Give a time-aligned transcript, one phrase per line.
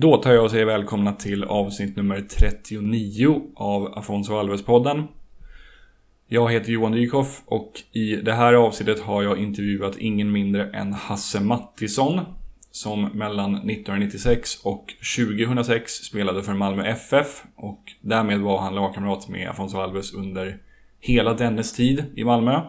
[0.00, 5.02] Då tar jag och säger välkomna till avsnitt nummer 39 av Afonso Alves-podden.
[6.28, 10.92] Jag heter Johan Dykhoff och i det här avsnittet har jag intervjuat ingen mindre än
[10.92, 12.20] Hasse Mattisson
[12.70, 14.84] som mellan 1996 och
[15.16, 20.58] 2006 spelade för Malmö FF och därmed var han lagkamrat med Afonso Alves under
[21.00, 22.60] hela dennes tid i Malmö.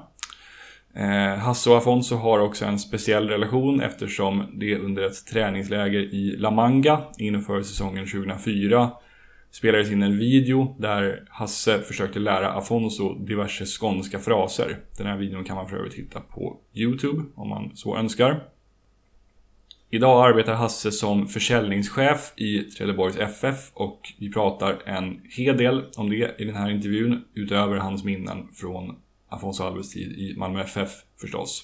[0.94, 6.36] Eh, Hasse och Afonso har också en speciell relation eftersom det under ett träningsläger i
[6.38, 8.92] La Manga inför säsongen 2004
[9.52, 14.78] spelades in en video där Hasse försökte lära Afonso diverse skånska fraser.
[14.98, 18.44] Den här videon kan man för övrigt hitta på Youtube om man så önskar.
[19.90, 26.10] Idag arbetar Hasse som försäljningschef i Trelleborgs FF och vi pratar en hel del om
[26.10, 28.96] det i den här intervjun utöver hans minnen från
[29.32, 30.90] Afonso Alves tid i Malmö FF
[31.22, 31.64] förstås.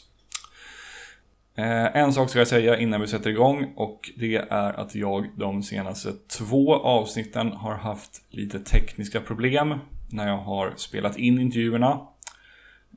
[1.58, 5.30] Eh, en sak ska jag säga innan vi sätter igång och det är att jag
[5.38, 12.02] de senaste två avsnitten har haft lite tekniska problem när jag har spelat in intervjuerna.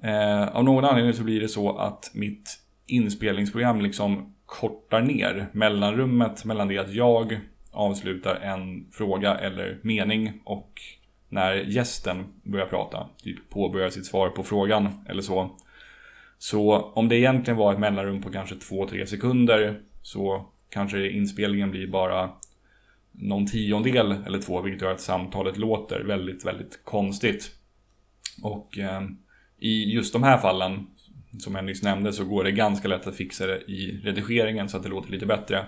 [0.03, 6.45] Eh, av någon anledning så blir det så att mitt inspelningsprogram liksom kortar ner mellanrummet
[6.45, 7.41] mellan det att jag
[7.73, 10.73] avslutar en fråga eller mening och
[11.31, 15.50] när gästen börjar prata, typ påbörjar sitt svar på frågan eller så.
[16.39, 21.86] Så om det egentligen var ett mellanrum på kanske 2-3 sekunder så kanske inspelningen blir
[21.86, 22.31] bara
[23.12, 27.51] någon tiondel eller två, vilket gör att samtalet låter väldigt, väldigt konstigt.
[28.42, 29.03] Och eh,
[29.58, 30.86] i just de här fallen,
[31.39, 34.77] som jag nyss nämnde, så går det ganska lätt att fixa det i redigeringen så
[34.77, 35.67] att det låter lite bättre.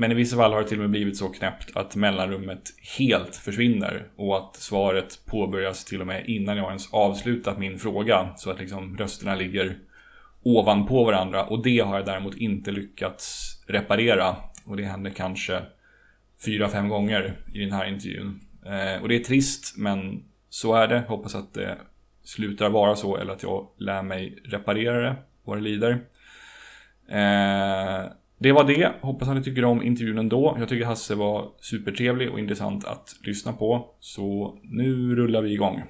[0.00, 2.62] Men i vissa fall har det till och med blivit så knäppt att mellanrummet
[2.98, 8.28] helt försvinner och att svaret påbörjas till och med innan jag ens avslutat min fråga.
[8.36, 9.78] Så att liksom rösterna ligger
[10.42, 14.36] ovanpå varandra och det har jag däremot inte lyckats reparera.
[14.64, 15.62] Och det händer kanske
[16.44, 18.40] fyra, fem gånger i den här intervjun.
[18.66, 21.04] Eh, och det är trist, men så är det.
[21.08, 21.78] Hoppas att det
[22.24, 25.90] slutar vara så eller att jag lär mig reparera det vad det lider.
[27.08, 28.92] Eh, det var det.
[29.00, 30.56] Hoppas att ni tycker om intervjun ändå.
[30.58, 33.86] Jag tycker Hasse var supertrevlig och intressant att lyssna på.
[34.00, 35.82] Så nu rullar vi igång.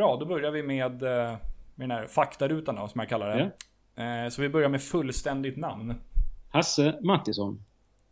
[0.00, 1.36] Bra, då börjar vi med, eh,
[1.74, 3.42] med den här faktarutan då, som jag kallar det.
[4.02, 5.94] Eh, Så vi börjar med fullständigt namn.
[6.48, 7.64] Hasse Mattisson.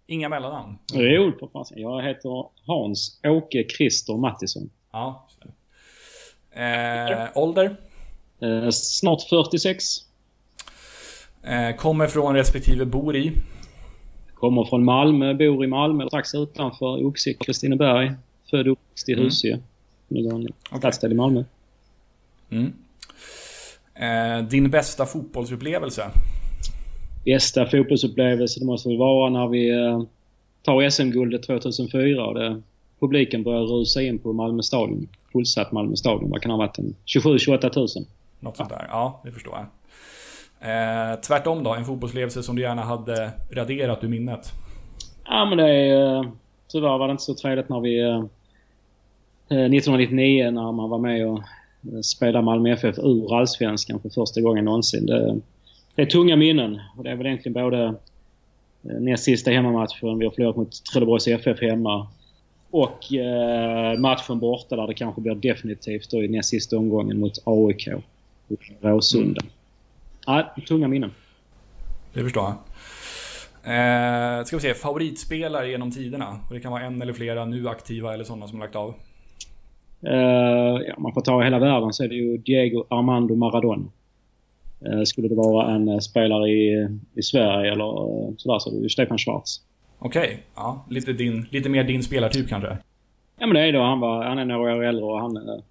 [0.06, 0.78] Inga mellannamn.
[0.92, 1.78] Jo, för fasen.
[1.80, 4.70] Jag heter Hans Åke Christer Mattisson.
[4.92, 5.26] Ja.
[6.50, 7.76] Eh, ålder?
[8.40, 9.84] Eh, snart 46.
[11.42, 13.32] Eh, kommer från respektive bor i?
[14.34, 18.12] Kommer från Malmö, bor i Malmö, strax utanför Oxie, Kristineberg.
[18.50, 19.24] Född och uppväxt i Mm.
[19.24, 19.58] Husie.
[20.10, 20.78] Okej.
[20.78, 21.44] stadsdel i Malmö.
[22.50, 22.72] Mm.
[23.94, 26.10] Eh, din bästa fotbollsupplevelse?
[27.24, 30.02] Bästa fotbollsupplevelse det måste väl vara när vi eh,
[30.62, 32.62] tar SM-guldet 2004 och det,
[33.00, 35.08] publiken börjar rusa in på Malmö stadion.
[35.32, 36.30] Fullsatt Malmö stadion.
[36.30, 36.78] Vad kan det ha varit?
[36.78, 38.04] en 27-28 tusen.
[38.40, 38.86] Något sånt där.
[38.90, 39.66] Ja, det förstår jag.
[40.60, 44.52] Eh, tvärtom då, en fotbollsupplevelse som du gärna hade raderat ur minnet?
[45.24, 46.14] Ja men det är...
[46.16, 46.24] eh,
[46.72, 48.00] Tyvärr var det inte så trevligt när vi...
[48.00, 48.16] eh,
[49.48, 51.40] eh, 1999 när man var med och
[52.02, 55.06] spelade Malmö FF ur Allsvenskan för första gången någonsin.
[55.06, 55.40] Det,
[55.94, 56.80] det är tunga minnen.
[56.96, 57.84] Och det är väl egentligen både
[58.82, 62.06] eh, näst sista hemmamatchen vi har förlorat mot Trelleborgs FF hemma
[62.70, 67.32] och eh, matchen borta där det kanske blir definitivt då i näst sista omgången mot
[67.44, 67.88] AIK
[68.48, 69.40] i Råsunda.
[70.26, 71.10] Ja, tunga minnen.
[72.12, 72.54] Det förstår jag.
[73.68, 76.40] Eh, ska vi se, favoritspelare genom tiderna?
[76.48, 78.94] Och det kan vara en eller flera nu aktiva eller sådana som lagt av.
[80.02, 83.86] Eh, ja, man får ta hela världen så är det ju Diego Armando Maradona.
[84.80, 87.86] Eh, skulle det vara en eh, spelare i, i Sverige eller
[88.36, 89.60] sådär så är det ju Stefan Schwarz.
[89.98, 90.84] Okej, ja.
[90.90, 92.78] Lite, din, lite mer din spelartyp kanske?
[93.38, 93.82] Ja men det är då.
[93.82, 95.62] Han, var, han är några år äldre och han,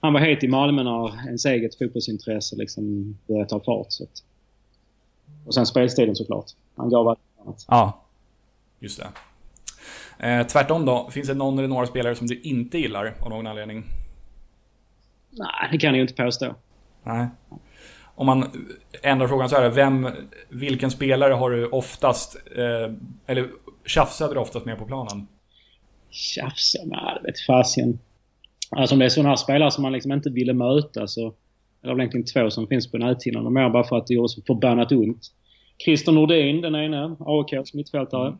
[0.00, 3.86] han var het i Malmö när ens eget fotbollsintresse liksom började ta fart.
[3.88, 4.22] Så att.
[5.46, 6.46] Och sen spelstilen såklart.
[6.76, 7.18] Han gav allt.
[7.68, 8.00] Ja,
[8.80, 9.06] just det.
[10.18, 13.46] Eh, tvärtom då, finns det någon eller några spelare som du inte gillar av någon
[13.46, 13.84] anledning?
[15.30, 16.54] Nej, det kan jag ju inte påstå.
[17.02, 17.28] Nej.
[18.14, 18.68] Om man
[19.02, 20.08] ändrar frågan så här, vem,
[20.48, 22.94] vilken spelare har du oftast, eh,
[23.26, 23.48] eller
[23.86, 25.26] tjafsade du oftast med på planen?
[26.10, 26.78] Tjafsa?
[26.84, 27.98] Nej, det vet fasiken.
[28.70, 31.34] Alltså om det är sådana här spelare som man liksom inte ville möta så...
[31.80, 33.52] Det är väl egentligen två som finns på näthinnan.
[33.52, 35.32] Mer bara för att det gjorde så förbannat ont.
[35.84, 38.28] Christer Nordin, den ene, AIKs mittfältare.
[38.28, 38.38] Mm.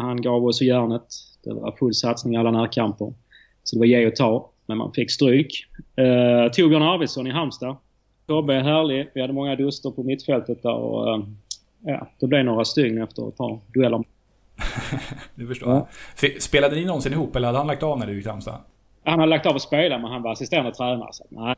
[0.00, 1.06] Han gav oss järnet.
[1.44, 3.12] Det var full satsning i alla närkamper.
[3.64, 5.66] Så det var ge och ta, men man fick stryk.
[5.96, 7.76] Eh, Torbjörn Arvidsson i Halmstad.
[8.26, 9.10] Tobbe är härlig.
[9.14, 11.24] Vi hade många duster på mittfältet där och eh,
[11.80, 14.04] ja, det blev några stygn efter ett par dueller.
[15.34, 16.42] det förstår jag.
[16.42, 18.60] Spelade ni någonsin ihop eller hade han lagt av när du gick till Halmstad?
[19.04, 21.08] Han hade lagt av att spela men han var assisterande tränare.
[21.12, 21.54] Så nej.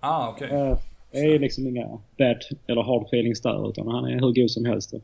[0.00, 0.30] Ah.
[0.30, 0.48] Okay.
[0.48, 0.78] Eh,
[1.10, 1.86] det är liksom inga
[2.18, 4.94] bad eller hard feelings där utan han är hur god som helst.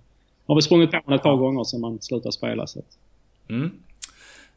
[0.50, 2.66] Har vi sprungit på honom ett par gånger sen man slutade spela.
[2.66, 2.82] Så.
[3.48, 3.70] Mm.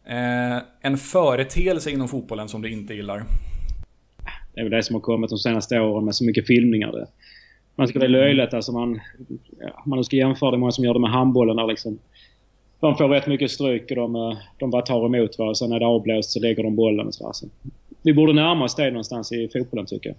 [0.06, 3.24] Eh, en företeelse inom fotbollen som du inte gillar?
[4.54, 6.92] Det är väl det som har kommit de senaste åren med så mycket filmningar.
[6.92, 7.08] Det.
[7.76, 8.54] Man tycker det är löjligt.
[8.54, 9.00] Alltså man,
[9.60, 11.56] ja, man ska jämföra det med många som gör det med handbollen.
[11.56, 12.00] Där liksom,
[12.80, 15.40] de får rätt mycket stryk och de, eh, de bara tar emot.
[15.40, 15.50] Va?
[15.50, 17.08] Och sen när det är avblåst så lägger de bollen.
[17.08, 17.46] Och så, alltså.
[18.02, 20.18] Vi borde närma oss det någonstans i fotbollen tycker jag.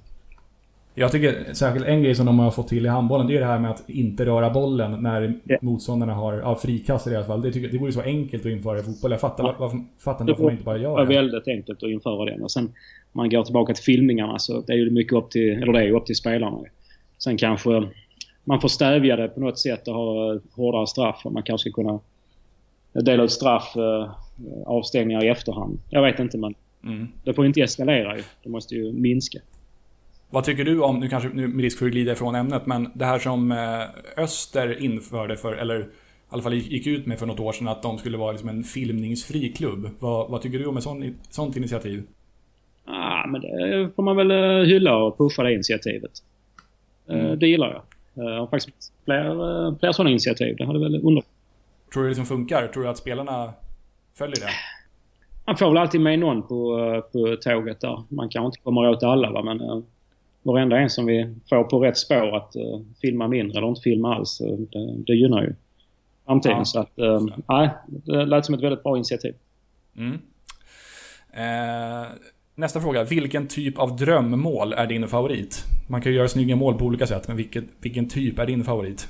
[0.94, 3.46] Jag tycker särskilt en grej som de har fått till i handbollen, det är det
[3.46, 5.62] här med att inte röra bollen när yeah.
[5.62, 7.43] motståndarna har ja, frikast i deras fall.
[7.43, 9.11] Det, tycker, det vore så enkelt att införa i fotboll.
[9.11, 9.55] Jag fattar, ja.
[9.58, 11.06] varför, fattar varför man inte bara gör det.
[11.06, 12.43] Det är väldigt enkelt att införa det.
[12.43, 12.73] Och sen,
[13.12, 15.85] man går tillbaka till filmningarna så det är ju mycket upp till, eller det är
[15.85, 16.58] ju upp till spelarna.
[17.19, 17.88] Sen kanske
[18.44, 21.20] man får stävja det på något sätt och ha hårdare straff.
[21.25, 22.00] Och man kanske ska kunna
[22.93, 24.11] dela ut straff, eh,
[24.67, 25.79] avstängningar i efterhand.
[25.90, 26.55] Jag vet inte men
[26.85, 27.08] mm.
[27.25, 28.23] det får inte eskalera ju.
[28.43, 29.38] Det måste ju minska.
[30.34, 32.90] Vad tycker du om, nu kanske nu med risk för att glida ifrån ämnet, men
[32.94, 35.86] det här som eh, Öster införde för, eller i
[36.28, 38.64] alla fall gick ut med för något år sedan, att de skulle vara liksom en
[38.64, 39.90] filmningsfri klubb.
[39.98, 42.02] Vad, vad tycker du om ett sånt, sånt initiativ?
[42.84, 46.12] Ah, men det får man väl eh, hylla och puffa det initiativet.
[47.08, 47.38] Eh, mm.
[47.38, 47.82] Det gillar jag.
[48.26, 50.56] Jag har faktiskt fler, fler sådana initiativ.
[50.56, 51.30] Det hade väl underlättat.
[51.92, 52.66] Tror du det liksom funkar?
[52.66, 53.52] Tror du att spelarna
[54.19, 54.50] följer det?
[55.46, 58.02] Man får väl alltid med någon på, på tåget där.
[58.08, 59.42] Man kanske inte kommer åt alla va?
[59.42, 59.84] men
[60.44, 64.14] varenda en som vi får på rätt spår att uh, filma mindre eller inte filma
[64.14, 65.55] alls, uh, det, det gynnar ju
[66.26, 66.58] framtiden.
[66.58, 66.64] Ja.
[66.64, 69.35] Så att, uh, nej, det lät som ett väldigt bra initiativ.
[69.96, 70.19] Mm.
[71.37, 72.06] Eh,
[72.55, 73.05] nästa fråga.
[73.05, 75.64] Vilken typ av drömmål är din favorit?
[75.88, 78.64] Man kan ju göra snygga mål på olika sätt, men vilken, vilken typ är din
[78.64, 79.08] favorit?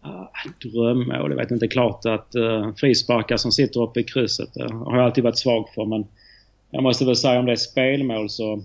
[0.00, 0.26] Ah,
[0.62, 1.30] drömmål?
[1.30, 1.68] Jag vet inte.
[1.68, 5.68] Klart att uh, frisparkar som sitter uppe i krysset det har jag alltid varit svag
[5.74, 5.84] för.
[5.84, 6.06] Men
[6.70, 8.62] jag måste väl säga om det är spelmål så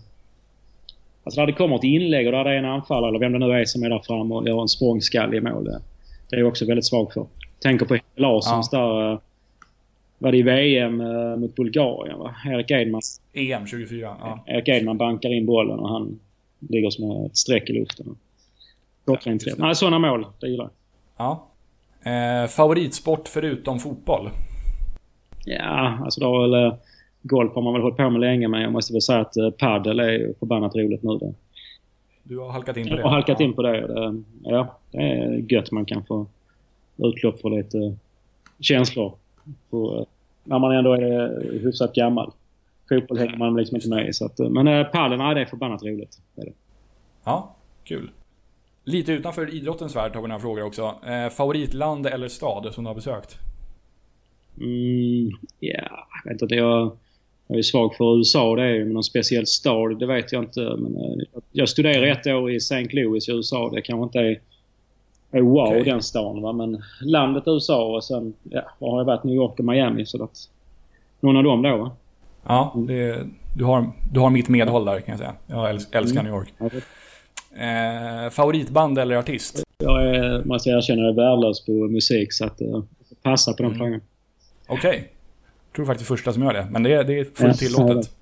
[1.23, 3.39] Alltså när det kommer ett inlägg och där det är en anfallare eller vem det
[3.39, 5.63] nu är som är där fram och gör en språngskall i mål.
[6.29, 7.25] Det är jag också väldigt svag för.
[7.59, 8.79] Tänker på Larssons ja.
[8.79, 9.11] där...
[9.11, 9.19] Eh,
[10.17, 12.35] var det i VM eh, mot Bulgarien va?
[12.45, 13.01] Erik Edman.
[13.33, 14.43] EM 24, ja.
[14.47, 16.19] Erik Edman bankar in bollen och han
[16.59, 18.15] ligger som ett streck i luften.
[19.05, 20.25] Klockrent ja, Nej, sådana mål.
[20.39, 20.71] Det gillar jag.
[21.17, 21.47] Ja.
[22.11, 24.29] Eh, favoritsport förutom fotboll?
[25.45, 26.73] Ja, alltså då har väl...
[27.23, 29.37] Eh, golf har man väl hållit på med länge men jag måste väl säga att
[29.37, 31.17] eh, padel är förbannat roligt nu.
[31.17, 31.33] Då.
[32.23, 33.01] Du har halkat in på det?
[33.01, 33.45] Jag har halkat ja.
[33.45, 33.87] in på det.
[33.87, 34.23] det.
[34.43, 36.25] Ja, det är gött man kan få
[36.97, 37.95] utlopp för lite
[38.59, 39.13] känslor.
[39.69, 40.05] På,
[40.43, 42.31] när man ändå är hyfsat gammal.
[42.89, 44.13] Fotboll hänger man liksom inte med i.
[44.13, 46.21] Så att, men padel, nej, det är förbannat roligt.
[46.35, 46.51] Det är det.
[47.23, 48.09] Ja, kul.
[48.83, 50.95] Lite utanför idrottens värld har vi några frågor också.
[51.05, 53.39] Eh, favoritland eller stad som du har besökt?
[54.57, 56.55] Mm, ja, jag vet inte.
[56.55, 56.97] Jag
[57.51, 60.43] jag är svag för USA det är ju, men någon speciell stad det vet jag
[60.43, 60.61] inte.
[60.61, 62.87] Men, eh, jag studerade ett år i St.
[62.91, 63.69] Louis i USA.
[63.69, 64.39] Det kanske inte är,
[65.31, 65.83] är wow okay.
[65.83, 66.53] den stan va.
[66.53, 69.23] Men landet USA och sen, ja, har jag varit?
[69.23, 70.05] New York och Miami.
[70.05, 70.37] Så att,
[71.19, 71.91] någon av dem då va?
[72.47, 73.25] Ja, det,
[73.57, 75.33] du, har, du har mitt medhåll där kan jag säga.
[75.47, 76.23] Jag älskar mm.
[76.23, 76.53] New York.
[77.55, 79.63] Eh, favoritband eller artist?
[79.77, 82.83] Jag är, måste erkänna, jag är värdelös på musik så att uh,
[83.23, 83.77] passa på den mm.
[83.77, 84.01] frågan.
[84.67, 84.89] Okej.
[84.89, 85.03] Okay
[85.75, 88.15] tror faktiskt första som gör det, men det, det är fullt tillåtet.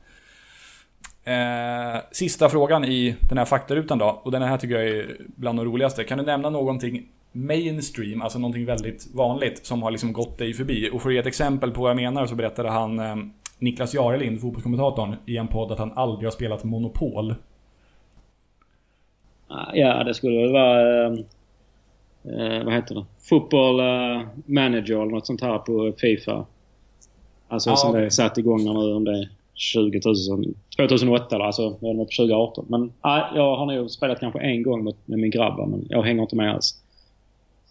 [1.24, 5.60] Eh, sista frågan i den här faktarutan då, och den här tycker jag är bland
[5.60, 6.04] de roligaste.
[6.04, 10.90] Kan du nämna någonting mainstream, alltså någonting väldigt vanligt, som har liksom gått dig förbi?
[10.94, 13.16] Och för att ge ett exempel på vad jag menar så berättade han eh,
[13.60, 17.36] Niklas Jarelind, fotbollskommentatorn, i en podd att han aldrig har spelat Monopol.
[19.48, 21.06] Ah, ja, det skulle väl vara...
[21.06, 21.14] Eh,
[22.24, 23.06] eh, vad heter det?
[23.30, 26.46] Football eh, manager eller något sånt här på Fifa.
[27.50, 28.04] Alltså ah, som okay.
[28.04, 32.12] det satt igång nu om det är 20 000, 2008 eller alltså det var på
[32.18, 32.66] 2018.
[32.70, 36.04] Men nej, jag har nog spelat kanske en gång med, med min grabb men jag
[36.04, 36.82] hänger inte med alls.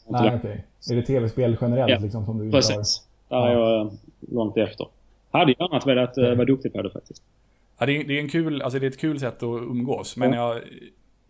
[0.08, 0.38] Nej, okej.
[0.38, 0.61] Okay.
[0.90, 3.06] Är det tv-spel generellt Ja, liksom, som du Precis.
[3.28, 3.73] Där är Ja.
[3.73, 4.87] jag eh, långt efter.
[5.30, 7.23] Hade gärna velat eh, vara duktig på det faktiskt.
[7.78, 10.16] Ja, det, är, det, är en kul, alltså det är ett kul sätt att umgås,
[10.16, 10.54] men Ja.
[10.54, 10.62] jag,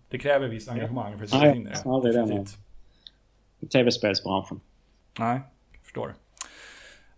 [0.09, 1.91] det kräver visst engagemang för att sätta Nej, in det.
[1.91, 2.47] aldrig det.
[3.69, 4.61] Tv-spelsbranschen.
[5.19, 5.41] Nej,
[5.73, 6.15] jag förstår.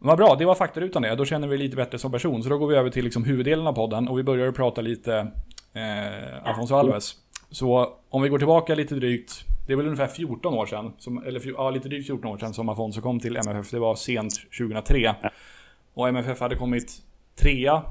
[0.02, 1.14] Vad bra, det var faktarutan det.
[1.14, 2.42] Då känner vi lite bättre som person.
[2.42, 5.26] Så då går vi över till liksom huvuddelen av podden och vi börjar prata lite
[5.72, 7.14] eh, Alfonso Alves.
[7.50, 11.24] Så om vi går tillbaka lite drygt, det är väl ungefär 14 år sedan, som,
[11.24, 13.70] eller ja, lite drygt 14 år sedan som Afonso kom till MFF.
[13.70, 15.14] Det var sent 2003.
[15.94, 16.92] Och MFF hade kommit
[17.40, 17.82] trea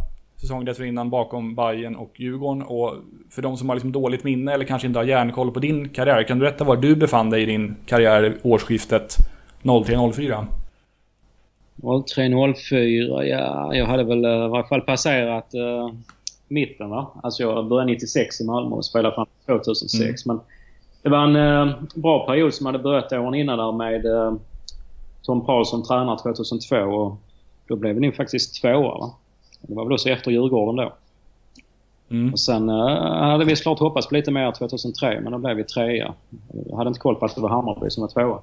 [0.42, 2.64] säsongen dessförinnan bakom Bayern och Djurgården.
[2.64, 2.96] Och
[3.30, 6.24] för de som har liksom dåligt minne eller kanske inte har järnkoll på din karriär,
[6.24, 9.16] kan du berätta var du befann dig i din karriär årsskiftet
[9.64, 10.46] 03-04?
[11.82, 15.94] 03.04, ja, jag hade väl eh, i varje fall passerat uh,
[16.48, 17.12] mitten va.
[17.24, 20.26] Alltså jag började 96 i Malmö och spelade fram till 2006.
[20.26, 20.40] Men
[21.02, 24.34] det var en eh, bra period som hade börjat åren innan där med uh,
[25.22, 27.18] Tom Paulsson tränare 2002 och
[27.68, 29.16] då blev vi nog faktiskt tvåa va.
[29.62, 30.94] Det var väl också efter Djurgården då.
[32.10, 32.34] Mm.
[32.34, 35.64] Och sen uh, hade vi såklart hoppats på lite mer 2003 men då blev vi
[35.64, 36.14] trea.
[36.70, 38.40] Jag hade inte koll på att det var Hammarby som var tvåa.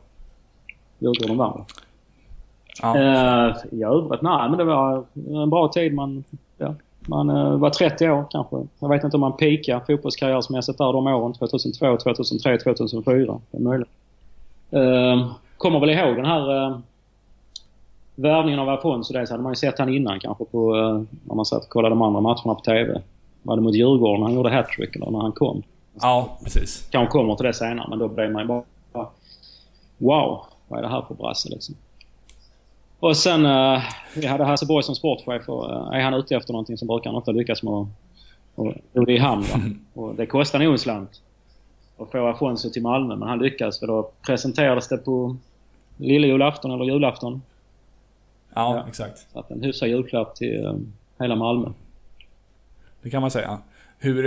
[0.98, 1.64] Djurgården vann.
[2.82, 2.96] Ja.
[2.96, 5.04] Uh, I övrigt, nej men det var
[5.42, 5.94] en bra tid.
[5.94, 6.24] Man,
[6.58, 6.74] ja,
[7.08, 8.56] man eh, var 30 år kanske.
[8.78, 11.32] Jag vet inte om man peakade fotbollskarriärsmässigt där de åren.
[11.32, 13.40] 2002, 2003, 2004.
[13.50, 13.88] Det är möjligt.
[14.74, 16.78] Uh, kommer väl ihåg den här uh,
[18.14, 19.12] värvningen av Afonso.
[19.12, 21.94] Dels hade man ju sett han innan kanske på, uh, när man satt och kollade
[21.94, 23.02] de andra matcherna på TV.
[23.42, 25.62] Var det mot Djurgården han gjorde hattrick eller när han kom?
[26.00, 26.88] ja, precis.
[26.90, 28.62] Kanske kommer till det senare men då blev man ju bara
[29.98, 31.74] Wow, vad är det här för brasse liksom?
[33.00, 33.82] Och sen, uh,
[34.16, 37.10] vi hade Hasse Borg som sportchef och uh, är han ute efter någonting så brukar
[37.10, 37.88] han ofta lyckas med att...
[38.94, 39.60] Och det han va?
[39.94, 41.20] Och det kostar nog en slant
[41.98, 45.36] att få Afonso till Malmö men han lyckas för då presenterades det på
[45.96, 47.42] lille julafton eller julafton.
[48.54, 48.84] Ja, Ja.
[48.88, 49.26] exakt.
[49.32, 50.74] Så att en hyfsad julklapp till uh,
[51.18, 51.68] hela Malmö.
[53.02, 53.58] Det kan man säga.
[53.98, 54.24] Hur...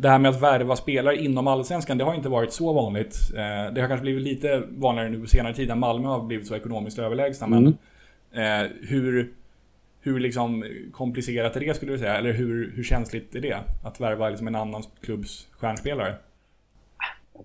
[0.00, 3.16] Det här med att värva spelare inom Allsvenskan, det har inte varit så vanligt.
[3.36, 6.46] Eh, Det har kanske blivit lite vanligare nu på senare tid när Malmö har blivit
[6.46, 7.46] så ekonomiskt överlägsna.
[7.46, 7.76] Men
[8.32, 8.64] Mm.
[8.64, 9.32] eh, hur,
[10.00, 12.18] hur liksom komplicerat är det skulle du säga?
[12.18, 13.58] Eller hur, hur känsligt är det?
[13.84, 16.14] Att värva liksom en annan klubbs stjärnspelare?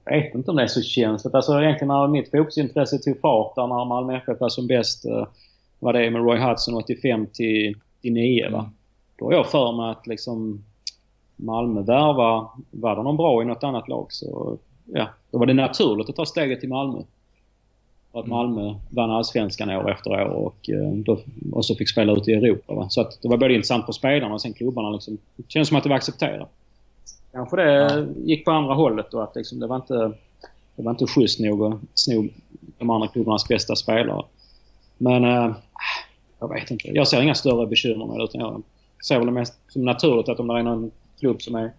[0.06, 1.36] Jag vet inte om det är så känsligt.
[1.36, 5.28] Alltså egentligen när mitt fotbollsintresse tog fart där när Malmö FF var som bäst eh,
[5.80, 8.60] var det med Roy Hudson 85 till, till 9 va.
[8.60, 8.72] Mm.
[9.20, 10.64] Då har jag för mig att liksom
[11.36, 15.54] Malmö värva, var det någon bra i något annat lag så ja, då var det
[15.54, 17.00] naturligt att ta steget till Malmö.
[18.12, 18.38] För att Mm.
[18.38, 21.20] Malmö vann allsvenskan år efter år och, eh, då,
[21.52, 22.74] och så fick spela ute i Europa.
[22.74, 22.90] Va?
[22.90, 24.90] Så att det var både intressant för spelarna och sen klubbarna.
[24.90, 26.50] Liksom, det kändes som att det var accepterat.
[27.32, 28.06] Kanske det Ja.
[28.26, 30.12] gick på andra hållet och att liksom, det var inte
[30.76, 32.28] det var inte schysst nog att sno
[32.78, 34.24] de andra klubbarnas bästa spelare.
[34.98, 35.52] Men eh,
[36.40, 36.88] jag vet inte.
[36.88, 38.24] Jag ser inga större bekymmer med det.
[38.24, 38.62] Utan jag
[39.08, 41.72] ser väl det mest som naturligt att om det är någon klubb som är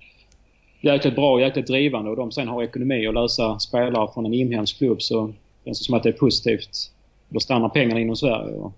[0.81, 4.35] jäkligt bra och jäkligt drivande och de sen har ekonomi att lösa spelare från en
[4.35, 5.33] inhemsk klubb så
[5.64, 6.71] känns det som att det är positivt.
[7.28, 8.55] Då stannar pengarna inom Sverige.
[8.57, 8.73] Och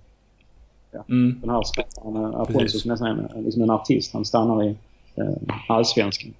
[1.08, 1.40] Mm.
[1.40, 2.82] den här spelaren, eh, Afonso, Precis.
[2.82, 4.76] som nästan är en, liksom en artist, han stannar i
[5.16, 5.26] eh,
[5.68, 6.34] allsvenskan.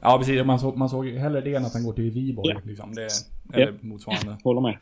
[0.00, 0.44] Ja, precis.
[0.44, 2.54] Man, så, man såg hellre det än att han går till Viborg.
[2.54, 2.60] Ja.
[2.64, 2.94] Liksom.
[2.94, 3.08] Det,
[3.54, 4.36] eller motsvarande.
[4.44, 4.76] Håller med.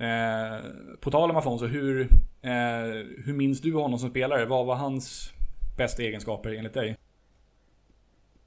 [0.00, 0.60] Eh,
[1.00, 2.00] på tal om Afonso, hur,
[2.42, 2.50] eh,
[3.24, 4.44] hur minns du honom som spelare?
[4.46, 5.32] Vad var hans
[5.76, 6.96] bästa egenskaper enligt dig?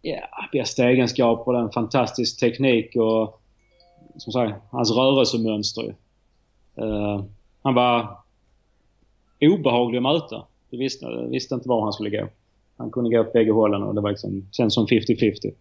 [0.07, 3.41] Ja, bästa egenskaper, en fantastisk teknik och
[4.17, 5.81] som sagt, hans rörelsemönster.
[5.81, 5.93] ju.
[6.83, 7.23] Eh,
[7.61, 8.17] han var
[9.41, 10.43] obehaglig att möta.
[10.69, 12.27] Du visste, visste inte var han skulle gå.
[12.77, 15.53] Han kunde gå åt bägge hållen och det var liksom, känns som 50-50.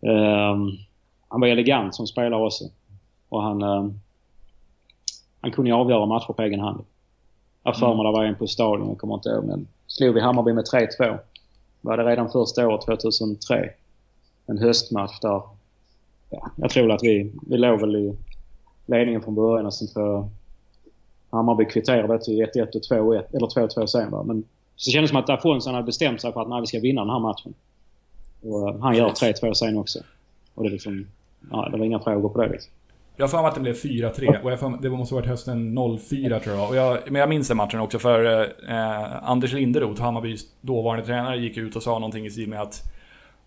[0.00, 0.56] Eh,
[1.28, 2.64] han var elegant som spelare också.
[3.28, 3.86] Och han, eh,
[5.40, 6.84] han kunde avgöra matcher på egen hand.
[7.62, 9.44] Jag för mig det var en på stadion, jag kommer inte ihåg.
[9.44, 11.18] Men slog vi Hammarby med 3-2
[11.84, 13.70] var det redan första året, 2003.
[14.46, 15.42] En höstmatch där...
[16.30, 18.16] Ja, jag tror att vi, vi låg väl i
[18.86, 20.28] ledningen från början och sen får
[21.30, 24.22] Hammarby kvitterade till 1-1 och 2-1, eller 2-2 sen va.
[24.22, 24.44] Men
[24.76, 27.00] så kändes det som att Afonso hade bestämt sig för att nej, vi ska vinna
[27.00, 27.54] den här matchen.
[28.42, 29.98] Och eh, han gör 3-2 sen också.
[30.54, 31.06] Och det liksom...
[31.50, 32.72] Ja, det var inga frågor på det liksom.
[33.16, 35.28] Jag har för mig att det blev 4-3 och jag får, det måste ha varit
[35.30, 35.76] hösten
[36.08, 36.68] 04 tror jag.
[36.68, 36.98] Och jag.
[37.06, 41.76] Men jag minns den matchen också för eh, Anders Linderoth, Hammarbys dåvarande tränare, gick ut
[41.76, 42.82] och sa någonting i stil med att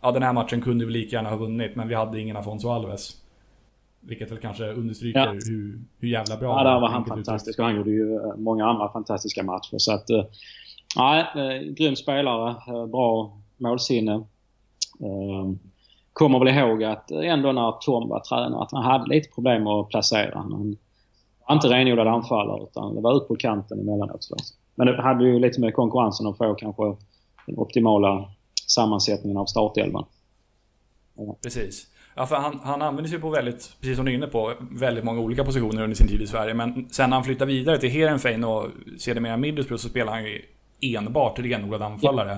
[0.01, 2.69] ja, den här matchen kunde vi lika gärna ha vunnit, men vi hade ingen Afonso
[2.69, 3.15] Alves.
[3.99, 5.31] Vilket väl kanske understryker Ja.
[5.31, 8.65] hur, hur jävla bra Ja, där var han fantastisk och han gjorde ju eh, många
[8.65, 9.77] andra fantastiska matcher.
[9.77, 10.23] Så att, eh,
[10.97, 14.13] nej, eh, grym spelare, eh, bra målsinne.
[14.99, 15.51] Eh,
[16.17, 19.89] kommer väl ihåg att ändå när Tom var tränare att han hade lite problem att
[19.89, 20.39] placera.
[20.39, 20.77] Han
[21.47, 24.27] var inte renodlad anfallare utan det var ut på kanten emellanåt.
[24.75, 26.83] Men det hade ju lite med konkurrensen att få kanske
[27.45, 28.29] den optimala
[28.67, 30.05] sammansättningen av startelvan.
[31.43, 31.87] Precis.
[32.15, 35.03] Ja, för han, han använder sig på väldigt, precis som du är inne på, väldigt
[35.03, 36.53] många olika positioner under sin tid i Sverige.
[36.53, 38.67] Men sen när han flyttar vidare till Heerenveen och
[38.99, 40.41] sedermera Middlesbrough så spelar han ju
[40.81, 42.29] enbart renodlad anfallare.
[42.29, 42.37] Ja.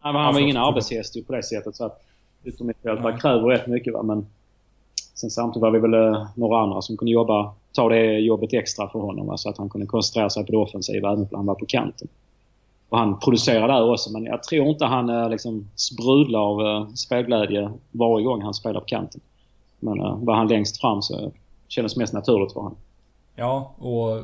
[0.00, 1.76] Han var, han var ingen arbetshäst på det sättet.
[1.76, 2.07] Så att
[2.44, 3.94] yttermittfältare kräver rätt mycket.
[3.94, 4.02] Va?
[4.02, 4.26] Men
[5.14, 8.88] sen samtidigt var vi väl eh, några andra som kunde jobba, ta det jobbet extra
[8.88, 9.26] för honom.
[9.26, 9.36] Va?
[9.36, 12.08] Så att han kunde koncentrera sig på det offensiva även om han var på kanten.
[12.88, 16.94] Och han producerar där också men jag tror inte han eh, liksom sprudlar av uh,
[16.94, 19.20] spelglädje varje gång han spelar på kanten.
[19.80, 21.32] Men var han längst fram så
[21.68, 22.76] kändes mest naturligt för honom.
[23.36, 24.22] Ja, och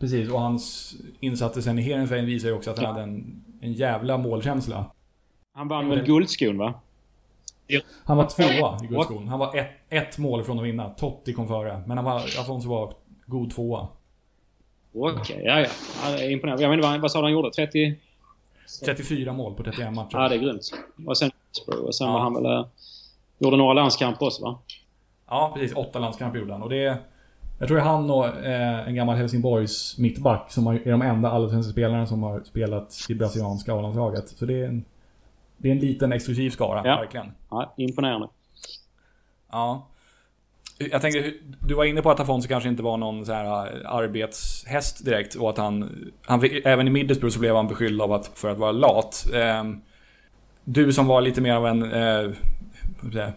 [0.00, 0.30] precis.
[0.30, 2.92] Och hans insatser sen i Heerenveen visar ju också att han ja.
[2.92, 4.84] hade en, en jävla målkänsla.
[5.54, 6.74] Han vann väl guldskon va?
[8.04, 9.28] Han var tvåa i guldskon.
[9.28, 10.90] Han var ett, ett mål från att vinna.
[10.90, 11.82] Totti kom före.
[11.86, 12.92] Men han var, Afonso var
[13.26, 13.88] god tvåa.
[14.94, 15.68] Okej, okay, ja, ja.
[16.04, 16.62] ja imponerande.
[16.62, 17.50] Jag inte vad, vad sa han gjorde?
[17.50, 17.94] 30?
[18.84, 20.18] 34 mål på 31 matcher.
[20.18, 20.70] Ja, det är grymt.
[21.06, 21.30] Och sen,
[21.82, 22.12] och sen ja.
[22.12, 22.46] var han väl...
[22.46, 22.66] Äh,
[23.38, 24.58] gjorde några landskamper också va?
[25.28, 25.76] Ja, precis.
[25.76, 26.62] Åtta landskamper gjorde han.
[26.62, 26.98] Och det...
[27.58, 31.30] Jag tror det är han och eh, en gammal Helsingborgs mittback som är de enda
[31.30, 34.28] allsvenska spelarna som har spelat i brasilianska A-landslaget.
[34.28, 34.84] Så det är en...
[35.56, 36.96] Det är en liten exklusiv skara, ja.
[36.96, 37.32] verkligen.
[37.50, 38.28] Ja, imponerande.
[39.52, 39.88] Ja.
[40.78, 43.94] Jag tänkte, du var inne på att Afonso kanske inte var någon så här äh,
[43.94, 45.90] arbetshäst direkt och att han,
[46.26, 49.26] han fick, även i Middlesbrough så blev han beskylld av att, för att vara lat.
[49.34, 49.80] Ehm,
[50.64, 52.30] du som var lite mer av en eh,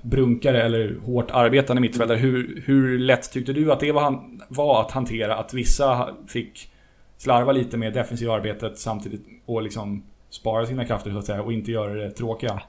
[0.01, 4.91] brunkare eller hårt arbetande mittfältare, hur, hur lätt tyckte du att det var, var att
[4.91, 6.71] hantera att vissa fick
[7.17, 11.53] slarva lite med defensiva arbetet samtidigt och liksom spara sina krafter så att säga och
[11.53, 12.61] inte göra det tråkiga?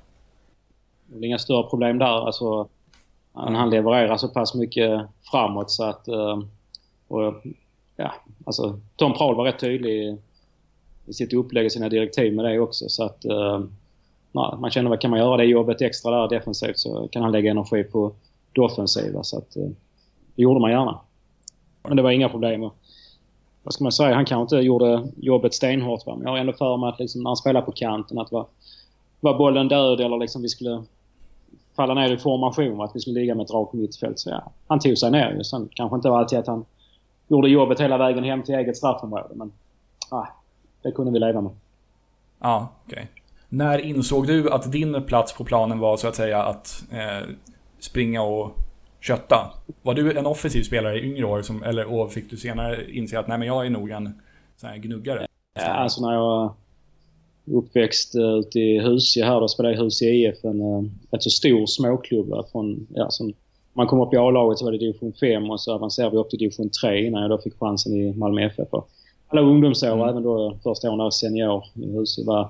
[1.06, 2.26] Det är inga större problem där.
[2.26, 2.68] Alltså,
[3.32, 5.00] han, han levererar så pass mycket
[5.30, 6.08] framåt så att...
[6.08, 6.38] Eh,
[7.08, 7.34] och,
[7.96, 8.12] ja,
[8.46, 10.18] alltså, Tom Prahl var rätt tydlig
[11.06, 12.88] i sitt upplägg och sina direktiv med det också.
[12.88, 13.60] Så att eh,
[14.32, 17.32] na, man känner att kan man göra det jobbet extra där defensivt så kan han
[17.32, 18.12] lägga energi på
[18.52, 19.22] det offensiva.
[19.22, 19.68] Så att, eh,
[20.34, 21.00] det gjorde man gärna.
[21.82, 22.70] Men det var inga problem
[23.70, 24.14] vad ska man säga?
[24.14, 26.06] Han kanske inte gjorde jobbet stenhårt.
[26.06, 26.14] Va?
[26.16, 28.46] Men jag har ändå för mig att liksom, när han spelar på kanten att var,
[29.20, 30.82] var bollen död eller liksom vi skulle
[31.76, 34.18] falla ner i formation, att vi skulle ligga med ett rakt mittfält.
[34.18, 35.44] Så ja, han tog sig ner ju.
[35.44, 36.64] Sen kanske inte alltid att han
[37.28, 39.34] gjorde jobbet hela vägen hem till eget straffområde.
[39.34, 39.52] Men
[40.10, 40.26] ah,
[40.82, 41.52] det kunde vi leva med.
[42.40, 42.94] Ja, okej.
[42.94, 43.06] Okay.
[43.48, 47.28] När insåg du att din plats på planen var så att säga att eh,
[47.78, 48.50] springa och
[49.00, 49.50] kötta?
[49.82, 53.18] Var du en offensiv spelare i yngre år som, eller, och fick du senare inse
[53.18, 54.20] att nej men jag är nog en
[54.56, 55.26] sån här gnuggare?
[55.54, 56.54] Ja, alltså när jag
[57.52, 59.40] uppväxt uh, ute i Husie här.
[59.40, 62.46] Då spelade jag i Husie IF, en uh, rätt så stor småklubb.
[62.52, 63.32] Från, ja, som,
[63.72, 66.30] man kom upp i A-laget så var det division 5 och så avancerade vi upp
[66.30, 68.68] till division 3 innan jag då fick chansen i Malmö FF.
[69.28, 70.08] Alla ungdomsår, mm.
[70.08, 72.48] även då första åren senior i Husie, var,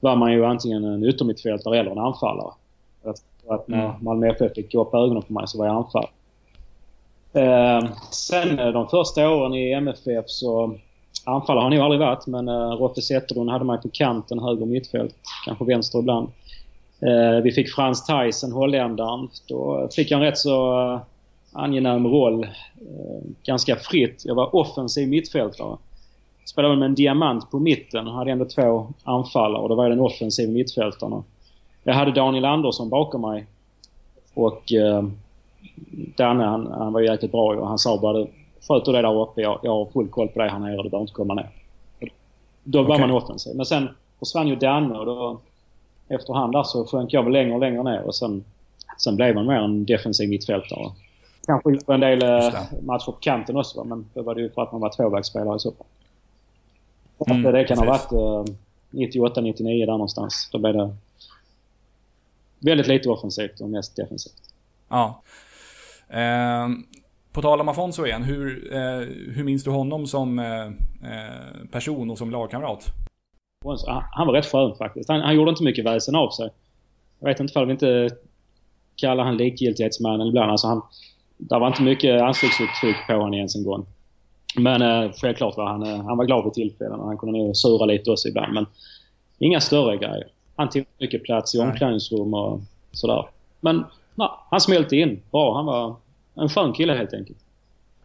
[0.00, 2.52] var man ju antingen en yttermittfältare eller en anfallare.
[3.48, 4.04] Att, när mm.
[4.04, 6.10] Malmö FF fick upp ögonen på mig så var jag anfallare.
[7.36, 10.74] Uh, sen de första åren i MFF så
[11.24, 14.66] Anfallare har han nog aldrig varit, men uh, Roffe Zetterlund hade man på kanten, höger
[14.66, 15.14] mittfält.
[15.44, 16.28] Kanske vänster ibland.
[17.06, 19.28] Uh, vi fick Frans Thijssen, holländaren.
[19.48, 21.00] Då fick jag en rätt så uh,
[21.52, 22.44] angenäm roll.
[22.44, 24.22] Uh, ganska fritt.
[24.24, 25.76] Jag var offensiv mittfältare.
[26.44, 28.06] Spelade med en diamant på mitten.
[28.06, 31.22] Hade ändå två anfallare och då var jag den offensiva mittfältaren.
[31.84, 33.46] Jag hade Daniel Andersson bakom mig.
[34.34, 35.08] Och uh,
[36.16, 38.26] Danne han, han var jäkligt bra och han sa bara
[38.68, 39.40] sköter det där uppe.
[39.40, 40.82] Jag, jag har full koll på det här nere.
[40.82, 41.50] Du behöver inte komma ner.
[42.64, 43.06] Då var okay.
[43.06, 43.56] man offensiv.
[43.56, 43.88] Men sen
[44.18, 45.38] försvann ju Danne och då
[46.08, 48.44] efterhand där så sjönk jag väl längre och längre ner och sen,
[48.98, 50.90] sen blev man mer en defensiv mittfältare.
[51.46, 54.62] Kanske gjorde en del eh, matcher på kanten också men då var det ju för
[54.62, 55.86] att man var tvåvägsspelare i så fall.
[57.36, 58.10] Mm, det kan precis.
[58.10, 58.54] ha varit eh,
[58.90, 60.48] 98, 99 där någonstans.
[60.52, 60.96] Då blev det
[62.60, 64.42] väldigt lite offensivt och mest defensivt.
[64.88, 65.22] Ja.
[66.08, 66.68] Eh,
[67.32, 69.00] på tal om Afonso igen, hur, eh,
[69.34, 70.64] hur minns du honom som eh,
[71.12, 72.84] eh person och som lagkamrat?
[74.10, 75.08] Han var rätt skön faktiskt.
[75.08, 76.50] Han, han, gjorde inte mycket väsen av sig.
[77.18, 78.08] Jag vet inte om vi inte
[78.96, 80.50] kallar han likgiltighetsmannen ibland.
[80.50, 80.82] Alltså han,
[81.36, 83.86] det var inte mycket ansiktsuttryck på honom ens en gång.
[84.56, 87.56] Men eh, självklart var han, eh, han var glad vid tillfällen och han kunde nog
[87.56, 88.54] sura lite också ibland.
[88.54, 88.66] Men
[89.38, 90.26] inga större grejer.
[90.60, 92.60] Han tog mycket plats i omklädningsrum och
[92.92, 93.28] sådär.
[93.60, 95.56] Men nej, han smälte in bra.
[95.56, 95.96] Han var
[96.34, 97.38] en skön kille helt enkelt.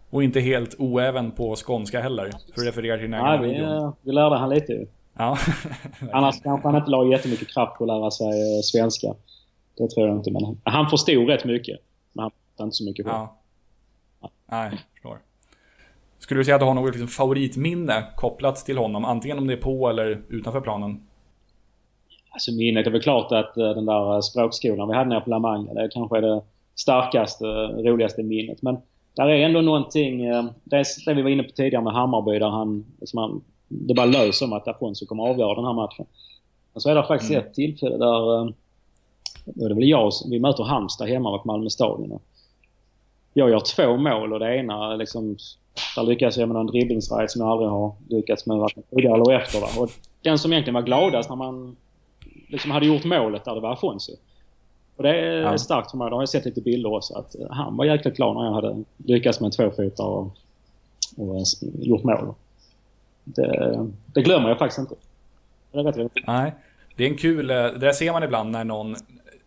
[0.09, 3.93] Och inte helt oäven på skånska heller, för att referera till din egen vi, videon.
[4.01, 4.87] vi lärde han lite ju.
[5.13, 5.37] Ja.
[6.13, 9.13] Annars kanske han inte la jättemycket kraft på att lära sig eh, svenska.
[9.77, 10.31] det tror jag inte.
[10.31, 11.79] Men han förstod rätt mycket.
[12.13, 13.27] Men han pratade inte så mycket själv.
[14.21, 14.29] Ja.
[14.45, 15.17] Nej, jag förstår.
[16.19, 19.05] Skulle du säga att du har något liksom favoritminne kopplat till honom?
[19.05, 21.01] Antingen om det är på eller utanför planen?
[22.35, 25.29] Alltså minnet är väl klart att eh, den där eh, språkskolan vi hade nere på
[25.29, 26.41] La Manga, det kanske är det
[26.75, 28.61] starkaste, roligaste minnet.
[28.61, 28.77] Men
[29.15, 32.39] där är ändå någonting, eh, det, är det vi var inne på tidigare med Hammarby
[32.39, 36.05] där han, liksom han det bara lös om att Afonso kommer avgöra den här matchen.
[36.73, 37.45] Men så är det faktiskt mm.
[37.45, 38.53] ett tillfälle där,
[39.45, 42.19] då är det väl jag, vi möter Halmstad hemma på Malmö stadion.
[43.33, 45.37] Jag gör två mål och det ena liksom,
[45.95, 49.33] där lyckas jag med någon dribblingsride som jag aldrig har lyckats med varken tidigare eller
[49.33, 49.81] efter.
[49.81, 49.89] Och
[50.21, 51.75] den som egentligen var gladast när man
[52.47, 54.11] liksom hade gjort målet där det var Afonso.
[54.95, 55.57] Och det är ja.
[55.57, 56.09] starkt för mig.
[56.09, 57.13] Det har jag sett lite bilder också.
[57.13, 60.31] Att han var jäkligt glad när jag hade lyckats med en tvåfotare och,
[61.17, 61.43] och
[61.79, 62.33] gjort mål.
[63.23, 64.95] Det, det, glömmer jag faktiskt inte.
[65.71, 66.53] Det är rätt Nej.
[66.95, 67.49] Det är en kul...
[67.49, 68.95] Eh, det där ser man ibland när någon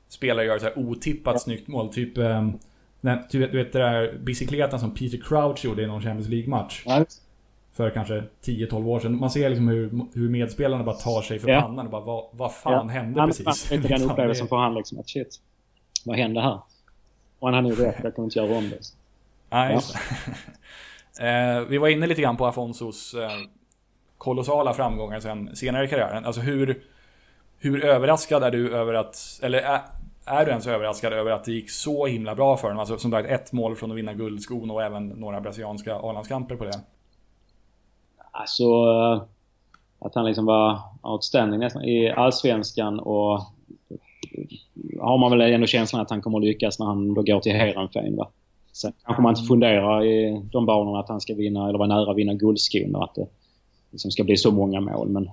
[0.09, 1.39] spelare gör ett så här otippat ja.
[1.39, 1.89] snyggt mål.
[1.89, 2.19] Typ...
[2.19, 2.49] Eh,
[3.01, 6.29] när, du vet, du vet det där bicykleten som Peter Crouch gjorde i någon Champions
[6.29, 6.83] League-match.
[6.87, 7.05] Ja
[7.79, 9.19] för kanske 10-12 år sedan.
[9.19, 11.61] Man ser liksom hur, hur medspelarna bara tar sig för ja.
[11.61, 12.93] pannan och bara vad, vad fan ja.
[12.93, 13.71] hände han, precis?
[13.71, 15.41] Han, den upplevelsen för han liksom att shit,
[16.05, 16.61] vad hände här?
[17.39, 18.79] Och han hade nog rätt, jag kunde inte göra om det.
[19.51, 19.79] Nej,
[21.19, 21.27] ja.
[21.59, 23.31] eh, Vi var inne lite grann på Afonsos eh,
[24.19, 26.25] kolossala framgångar sen, senare i karriären.
[26.25, 26.83] Alltså hur,
[27.59, 29.81] hur överraskad är du över att, eller är,
[30.25, 32.81] är du ens överraskad över att det gick så himla bra för honom?
[32.81, 36.65] Alltså som sagt ett mål från att vinna guldskon och även några brasilianska A-landskamper på
[36.65, 36.81] det.
[38.39, 38.85] Alltså
[39.99, 43.41] att han liksom var outstanding nästan i Allsvenskan och
[45.01, 47.53] har man väl ändå känslan att han kommer att lyckas när han då går till
[47.53, 48.17] Heerenveen.
[48.17, 48.29] Va?
[48.73, 52.11] Sen kanske man inte funderar i de banorna att han ska vinna eller vara nära
[52.11, 53.27] att vinna guldskon och att det
[53.91, 55.09] liksom ska bli så många mål.
[55.09, 55.31] Men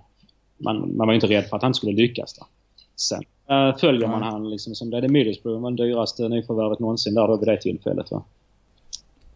[0.57, 2.47] man, man var inte rädd för att han inte skulle lyckas där.
[2.95, 7.13] Sen äh, följer man han liksom som det är det Middlesbrough, det dyraste nyförvärvet någonsin
[7.13, 8.11] där då vid det tillfället.
[8.11, 8.23] Va?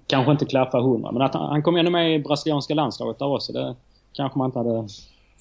[0.10, 1.12] Kanske inte klaffa hundra.
[1.12, 3.54] Men att han, han kom ändå med i brasilianska landslaget där också.
[3.54, 3.76] Det
[4.13, 4.88] kanske man inte hade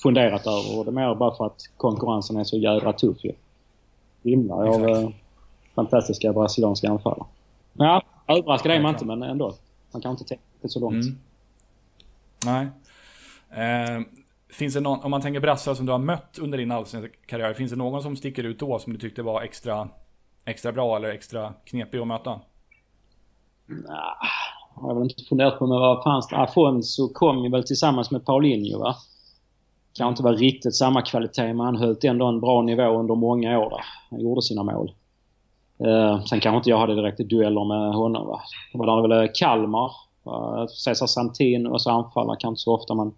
[0.03, 0.79] funderat över.
[0.79, 3.33] Och det är mer bara för att konkurrensen är så jävla tuff ju.
[4.23, 5.09] Himlar av eh,
[5.75, 7.25] fantastiska brasilianska anfallare.
[7.73, 9.55] Ja, överraskad är man inte men ändå.
[9.93, 11.05] Man kan inte tänka så långt.
[11.05, 11.19] Mm.
[12.45, 12.69] Nej.
[13.51, 14.03] Eh,
[14.49, 17.55] finns det någon, om man tänker brassar som du har mött under din allsvenska karriär,
[17.55, 19.89] finns det någon som sticker ut då som du tyckte var extra,
[20.45, 22.41] extra bra eller extra knepig att möta?
[23.67, 24.17] Nah,
[24.81, 26.37] jag har väl inte funderat på men vad fanns det?
[26.37, 28.95] Afonso kom ju väl tillsammans med Paulinho va?
[29.93, 33.59] Kanske inte var riktigt samma kvalitet men han höll ändå en bra nivå under många
[33.59, 33.85] år där.
[34.11, 34.93] Han gjorde sina mål.
[35.79, 38.41] Eh, sen kanske inte jag hade direkt dueller med honom va.
[38.73, 39.91] Det var väl Kalmar.
[40.27, 43.15] Uh, Cesar Santin och så anfallare kanske inte så ofta man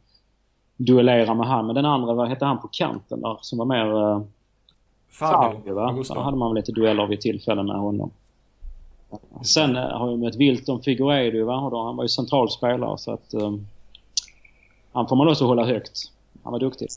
[0.76, 1.66] duellerar med han.
[1.66, 3.86] Men den andra, vad hette han på kanten där som var mer...
[5.10, 5.92] Fabio, Fabio va?
[6.08, 8.10] Där hade man väl lite dueller vid tillfällen med honom.
[9.42, 11.46] Sen eh, har jag mött Wilton Figueiredo.
[11.46, 11.84] Va?
[11.84, 13.66] Han var ju central spelare så att um,
[14.92, 16.12] han får man också hålla högt.
[16.42, 16.88] Han var duktig.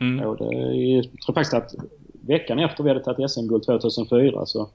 [0.00, 0.26] Mm.
[0.26, 1.74] Och det, jag tror faktiskt att
[2.20, 4.68] veckan efter vi hade tagit SM-guld 2004 så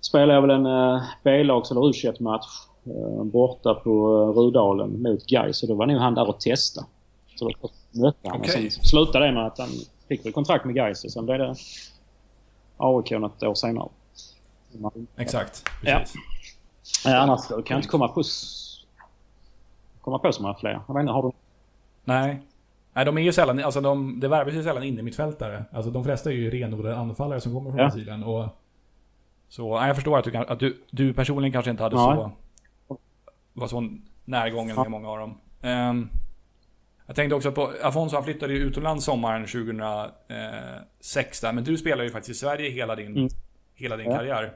[0.00, 2.46] spelade jag väl en uh, B-lags eller u match
[2.86, 6.86] uh, borta på uh, Rudalen mot Gais och då var nog han där och testade.
[7.36, 7.68] Så då
[8.00, 8.66] mötte han okay.
[8.66, 9.68] och sen slutade det med att han
[10.08, 11.54] fick väl kontrakt med Gais och sen blev det
[12.76, 13.88] AIK något år senare.
[15.16, 15.64] Exakt.
[15.82, 16.14] Precis.
[17.04, 17.10] Ja.
[17.10, 18.22] ja annars kan jag inte komma på,
[20.00, 20.80] komma på så många fler.
[20.88, 21.30] Jag vet inte, har du?
[22.04, 22.42] Nej.
[22.92, 25.64] Nej, de är ju sällan, alltså de, det värvas ju sällan in i mittfältare.
[25.72, 27.84] Alltså de flesta är ju renodlade anfallare som kommer från ja.
[27.84, 28.24] Brasilien.
[28.24, 28.46] Och,
[29.48, 32.30] så nej, jag förstår att, du, att du, du personligen kanske inte hade så...
[33.52, 33.88] Var så
[34.24, 35.38] närgången med många av dem.
[35.62, 36.10] Um,
[37.06, 42.04] jag tänkte också på, Afonso han flyttade ju utomlands sommaren 2006 där, men du spelar
[42.04, 43.28] ju faktiskt i Sverige hela din, mm.
[43.74, 44.16] hela din ja.
[44.16, 44.52] karriär.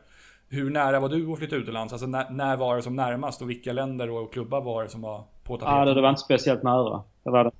[0.50, 1.92] Hur nära var du att flytta utomlands?
[1.92, 5.02] Alltså när, när, var det som närmast och vilka länder och klubbar var det som
[5.02, 5.78] var på tapeten?
[5.78, 7.02] Ja, det, det var inte speciellt nära.
[7.24, 7.50] Det var det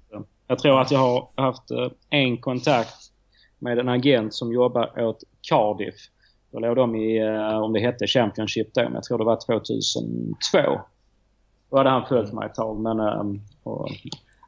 [0.47, 2.97] Jag tror att jag har haft eh, en kontakt
[3.59, 5.95] med en agent som jobbar åt Cardiff.
[6.53, 9.39] Då låg de i, eh, om det hette Championship då, men jag tror det var
[9.47, 10.81] 2002.
[11.71, 13.23] Då hade han följt mig ett tag men eh,
[13.63, 13.89] och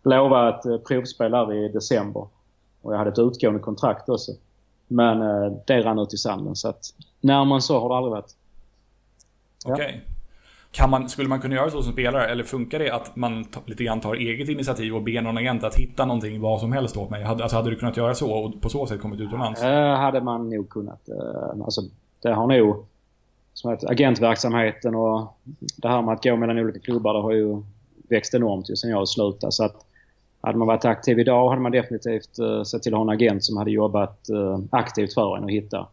[0.05, 2.29] lovade att provspela i december.
[2.83, 4.33] Och jag hade ett utgående kontrakt också.
[4.93, 5.19] Men
[5.67, 6.85] det rann ut i sanden så att
[7.21, 8.35] närmare än så har det aldrig varit.
[9.67, 9.85] Okej.
[9.85, 10.01] Okay.
[10.73, 12.29] Kan man, skulle man kunna göra så som spelare?
[12.29, 15.75] Eller funkar det att man lite grann tar eget initiativ och ber någon agent att
[15.75, 17.23] hitta någonting, vad som helst åt mig?
[17.23, 19.61] Hade, alltså, hade du kunnat göra så och på så sätt kommit utomlands?
[19.61, 21.09] Det hade man nog kunnat.
[21.09, 21.81] Eh, alltså,
[22.23, 22.87] det har nog...
[23.55, 25.39] Som att agentverksamheten och
[25.77, 27.63] det här med att gå mellan olika klubbar, det har ju
[28.09, 29.53] växt enormt ju sen jag slutade.
[29.53, 29.87] Så att
[30.41, 33.45] hade man varit aktiv idag hade man definitivt uh, sett till att ha en agent
[33.45, 35.87] som hade jobbat uh, aktivt för en och hitta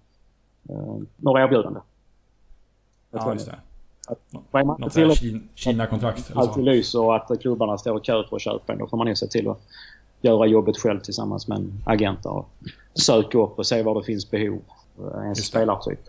[0.69, 1.81] eh, några erbjudanden.
[3.11, 3.57] Jag Ja, just det.
[4.51, 6.59] Man Något Kin- Kina-kontrakt så.
[6.59, 9.17] lyser och att klubbarna står i kö för att köpa en, då får man nog
[9.17, 9.61] se till att
[10.21, 12.49] göra jobbet själv tillsammans med en agent och
[12.93, 14.61] söka upp och se var det finns behov.
[14.99, 15.35] eh, det.
[15.35, 15.99] spelartyp.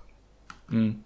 [0.73, 1.03] Mm.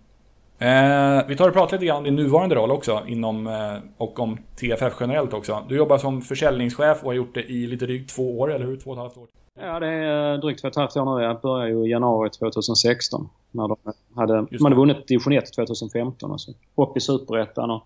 [0.62, 4.20] Eh, vi tar och pratar lite grann om din nuvarande roll också inom, eh, och
[4.20, 5.64] om TFF generellt också.
[5.68, 8.77] Du jobbar som försäljningschef och har gjort det i lite drygt två år, eller hur?
[8.77, 9.27] Två och ett halvt år.
[9.61, 11.25] Ja, det är eh, drygt två och ett halvt år nu.
[11.25, 13.29] Jag började ju i januari 2016.
[13.51, 13.77] När de
[14.14, 17.81] hade, Just de hade vunnit division 1 2015 och så upp i superettan.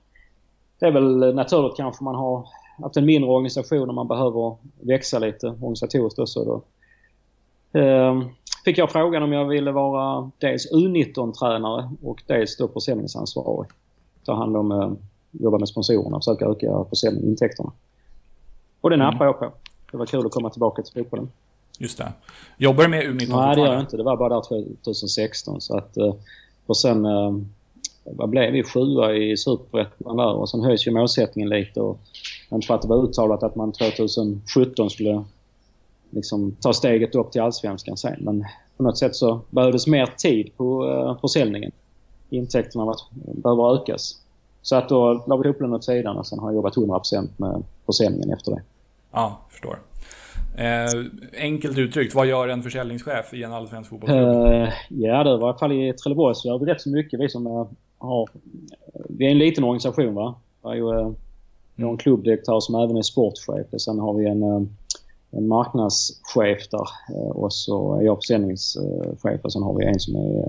[0.79, 2.47] Det är väl naturligt kanske man har
[2.83, 6.45] haft en mindre organisation och man behöver växa lite organisatoriskt också.
[6.45, 6.63] Då.
[7.81, 8.25] Ehm,
[8.67, 13.71] fick jag frågan om jag ville vara dels U19-tränare och dels då försäljningsansvarig.
[14.25, 14.93] Ta hand om, eh,
[15.31, 17.73] jobba med sponsorerna och försöka öka försäljningsintäkterna.
[18.81, 19.53] Och det nappade jag på.
[19.91, 21.31] Det var kul att komma tillbaka till fotbollen.
[21.79, 22.13] Just det.
[22.57, 23.97] Jobbar du med U19 Nej, det gör jag inte.
[23.97, 24.43] Det var bara där
[24.85, 25.61] 2016.
[25.61, 26.15] Så att, eh,
[26.67, 27.33] och sen eh,
[28.05, 28.63] vad blev vi?
[28.63, 31.81] Sjua i Superettan där och sen höjs ju målsättningen lite.
[31.81, 31.99] Och
[32.49, 35.25] jag tror att det var uttalat att man 2017 skulle
[36.17, 38.17] liksom ta steget upp till Allsvenskan sen.
[38.21, 38.45] Men
[38.77, 41.73] på något sätt så behövdes mer tid på uh, försäljningen.
[42.31, 44.17] Intäkterna var, behöver ökas.
[44.63, 47.63] Så att då la vi fotbollen åt sidan och sen har jag jobbat 100% med
[47.87, 48.63] försäljningen efter det.
[49.13, 49.79] Ja, förstår.
[50.57, 50.89] Eh,
[51.41, 54.53] enkelt uttryckt, vad gör en försäljningschef i en allsvensk fotbollsklubb?
[54.53, 57.21] Uh, ja, det var i alla fall i Trelleborg så gör vi rätt så mycket.
[57.21, 57.67] Vi som uh,
[57.99, 58.29] har...
[59.09, 60.35] Vi är en liten organisation va.
[60.63, 61.13] Vi har ju, uh,
[61.75, 64.77] vi har en klubbdirektör som även är sportchef och sen har vi en,
[65.37, 70.17] en marknadschef där uh, och så är jag försäljningschef och sen har vi en som
[70.17, 70.49] är,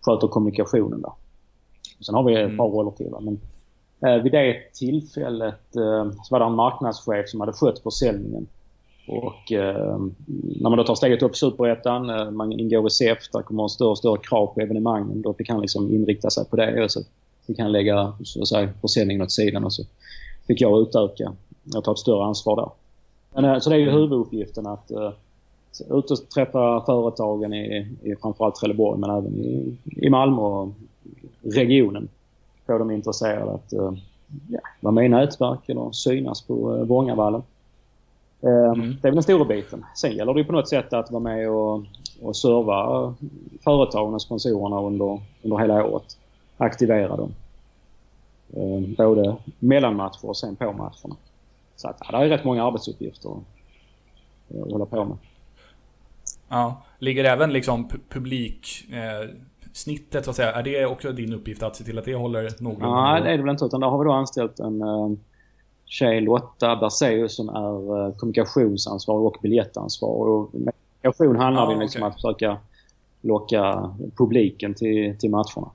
[0.00, 1.12] sköter kommunikationen där.
[1.98, 2.56] Och sen har vi ett Mm.
[2.56, 3.14] par roller till.
[3.20, 3.40] Men,
[4.16, 5.54] uh, vid det tillfället
[6.22, 8.46] så var det en marknadschef som hade skött försäljningen.
[9.08, 9.98] Och eh,
[10.60, 13.68] när man då tar steget upp i Superettan, eh, man ingår i SEF, där kommer
[13.68, 15.22] större och större krav på evenemangen.
[15.22, 16.84] Då fick han liksom inrikta sig på det.
[16.84, 17.00] Och så
[17.46, 19.82] fick han lägga så att säga, försäljningen åt sidan och så
[20.46, 21.32] fick jag utöka.
[21.64, 22.70] Jag tar ett större ansvar där.
[23.38, 25.12] Men, eh, så det är ju huvuduppgiften att eh,
[25.90, 30.68] ut och träffa företagen i, i framförallt Trelleborg men även i, i Malmö och
[31.42, 32.08] regionen.
[32.66, 33.92] Få dem intresserade att eh,
[34.48, 37.42] ja, vara med i nätverk eller synas på eh, Vångavallen.
[38.40, 38.96] Eh, Mm.
[39.02, 39.84] Det är väl den stora biten.
[39.96, 41.82] Sen gäller det på något sätt att vara med och,
[42.22, 43.14] och serva
[43.64, 46.18] företagen och sponsorerna under, under hela året.
[46.56, 47.34] Aktivera dem.
[48.96, 51.16] Både mellan matcher och sen på matcherna.
[51.78, 55.16] Så att, ja, det är rätt många arbetsuppgifter att hålla på med.
[56.48, 56.82] Ja.
[56.98, 58.68] Ligger även liksom pu- publik...
[58.92, 59.30] Eh,
[59.72, 62.50] snittet så att säga, är det också din uppgift att se till att det håller
[62.58, 63.02] någorlunda?
[63.02, 63.64] Nej, det är det väl inte.
[63.64, 65.12] Utan där har vi då anställt en uh,
[65.84, 70.32] tjej, Lotta Berseus, som är uh, kommunikationsansvarig och biljettansvarig.
[70.32, 72.08] Och med kommunikation handlar Ja, det liksom okej.
[72.08, 72.56] att försöka
[73.20, 75.70] locka publiken till, till matcherna.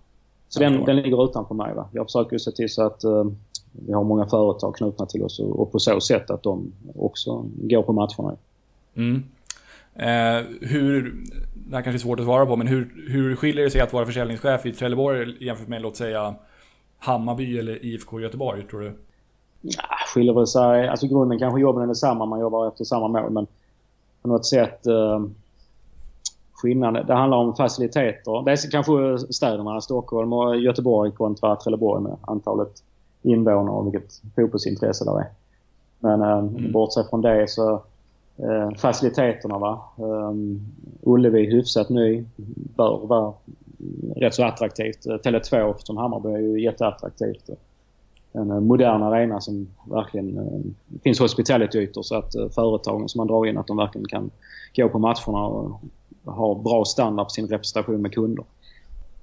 [0.49, 1.73] Så den, den ligger utanför mig.
[1.73, 1.89] Va?
[1.91, 3.25] Jag försöker se till så att uh,
[3.87, 7.45] vi har många företag knutna till oss och, och på så sätt att de också
[7.55, 8.35] går på matcherna.
[8.95, 9.23] Mm.
[9.95, 11.15] Eh, hur,
[11.53, 13.93] det här kanske är svårt att svara på, men hur, hur skiljer det sig att
[13.93, 16.35] vara försäljningschef i Trelleborg jämfört med låt säga
[16.97, 18.93] Hammarby eller IFK Göteborg, tror du?
[19.61, 19.83] Ja,
[20.13, 20.87] skiljer väl sig.
[20.87, 22.25] Alltså grunden kanske jobben är detsamma.
[22.25, 23.31] Man jobbar efter samma mål.
[23.31, 23.47] Men
[24.21, 25.25] på något sätt eh,
[26.53, 27.07] skillnaden.
[27.07, 28.45] Det handlar om faciliteter.
[28.45, 32.83] Det är kanske städerna Stockholm och Göteborg kontra Trelleborg med antalet
[33.23, 35.27] invånare och vilket fotbollsintresse där är.
[35.99, 36.71] Men eh, Mm.
[36.71, 37.73] bortsett från det så
[38.37, 39.81] eh, faciliteterna va.
[39.97, 40.61] Um,
[41.01, 42.25] Ullevi hyfsat ny.
[42.75, 43.33] Bör vara
[44.15, 45.05] rätt så attraktivt.
[45.05, 47.49] Eh, Tele2 som Hammarby är ju jätteattraktivt
[48.35, 53.57] en modern arena som verkligen eh, finns hospitality-ytor så att företagen som man drar in
[53.57, 54.31] att de verkligen kan
[54.75, 55.81] gå på matcherna och
[56.25, 58.45] ha bra standard på sin representation med kunder.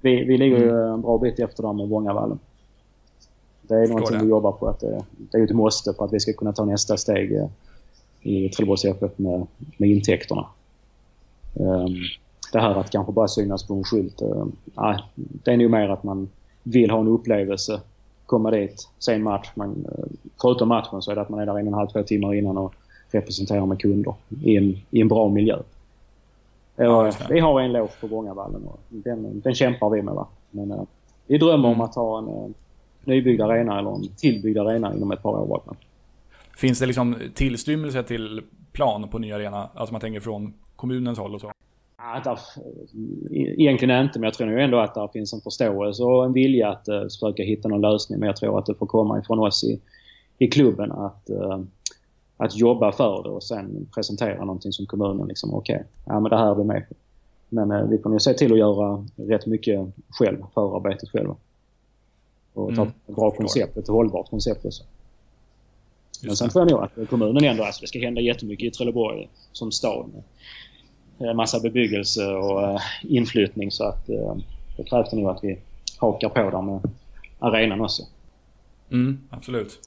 [0.01, 2.39] Vi, vi ligger ju en bra bit efter dem med Vångavallen.
[3.71, 4.23] Det är någonting det.
[4.23, 4.67] vi jobbar på.
[4.67, 7.31] att det, det är ju ett måste för att vi ska kunna ta nästa steg
[7.31, 7.47] eh,
[8.21, 10.45] i Trelleborgs FF med, med intäkterna.
[11.55, 11.93] Ehm,
[12.51, 14.21] det här att kanske bara synas på en skylt.
[14.73, 16.29] nej, det är nog mer att man
[16.63, 17.81] vill ha en upplevelse
[18.31, 19.51] komma dit, se en match.
[19.55, 20.05] Man, eh,
[20.41, 22.33] förutom matchen så är det att man är där en och en halv, två timmar
[22.33, 22.73] innan och
[23.11, 25.57] representerar med kunder i en, i en bra miljö.
[26.75, 27.17] Det.
[27.29, 30.13] vi har en låg på Vångavallen och den, den kämpar vi med.
[30.13, 30.27] Va?
[30.51, 30.83] Men eh,
[31.27, 31.79] vi drömmer Mm.
[31.79, 32.53] om att ha en
[33.05, 35.47] nybyggd arena eller en tillbyggd arena inom ett par år.
[35.47, 35.75] bara.
[36.57, 39.69] Finns det liksom tillstymmelse till plan på ny arena?
[39.73, 41.51] Alltså man tänker från kommunens håll och så?
[42.23, 42.39] Där,
[43.31, 46.69] egentligen inte, men jag tror nog ändå att det finns en förståelse och en vilja
[46.69, 48.19] att uh, försöka hitta någon lösning.
[48.19, 49.79] Men jag tror att det får komma ifrån oss i,
[50.37, 51.59] i klubben att, uh,
[52.37, 56.37] att jobba för det och sen presentera någonting som kommunen liksom, okej, ja men det
[56.37, 56.95] här är vi med på.
[57.51, 61.35] Men eh, vi får nog se till att göra rätt mycket själv, förarbetet själva.
[62.53, 64.83] Och ta Mm, ett bra koncept, ett hållbart koncept också.
[66.23, 69.29] Men sen tror jag nog att kommunen ändå, alltså det ska hända jättemycket i Trelleborg
[69.51, 70.23] som stad.
[71.17, 74.35] En massa bebyggelse och eh, inflyttning så att eh,
[74.77, 75.57] det krävs det nog att vi
[75.97, 76.79] hakar på där med
[77.39, 78.03] arenan också.
[78.91, 79.79] Mm, absolut.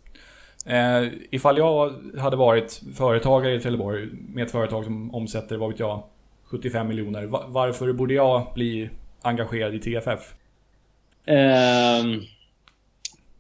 [0.67, 5.79] Eh, ifall jag hade varit företagare i Trelleborg med ett företag som omsätter, vad vet
[5.79, 6.03] jag,
[6.45, 7.27] 75 miljoner.
[7.27, 8.91] Va- varför borde jag bli
[9.23, 10.35] engagerad i TFF?
[11.27, 12.21] Ehm,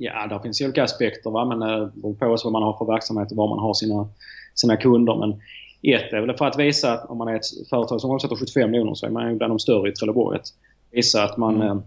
[0.04, 1.44] ja, där finns olika aspekter va?
[1.44, 4.08] men eh, det beror på vad man har för verksamhet och var man har sina,
[4.54, 5.16] sina kunder.
[5.16, 5.30] Men
[5.82, 8.70] ett är väl för att visa att om man är ett företag som omsätter 75
[8.70, 10.38] miljoner så är man ju bland de större i Trelleborg.
[10.38, 10.46] Att
[10.90, 11.68] visa att man Mm.
[11.68, 11.82] eh,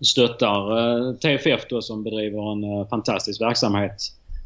[0.00, 3.92] stöttar eh, TFF då som bedriver en eh, fantastisk verksamhet.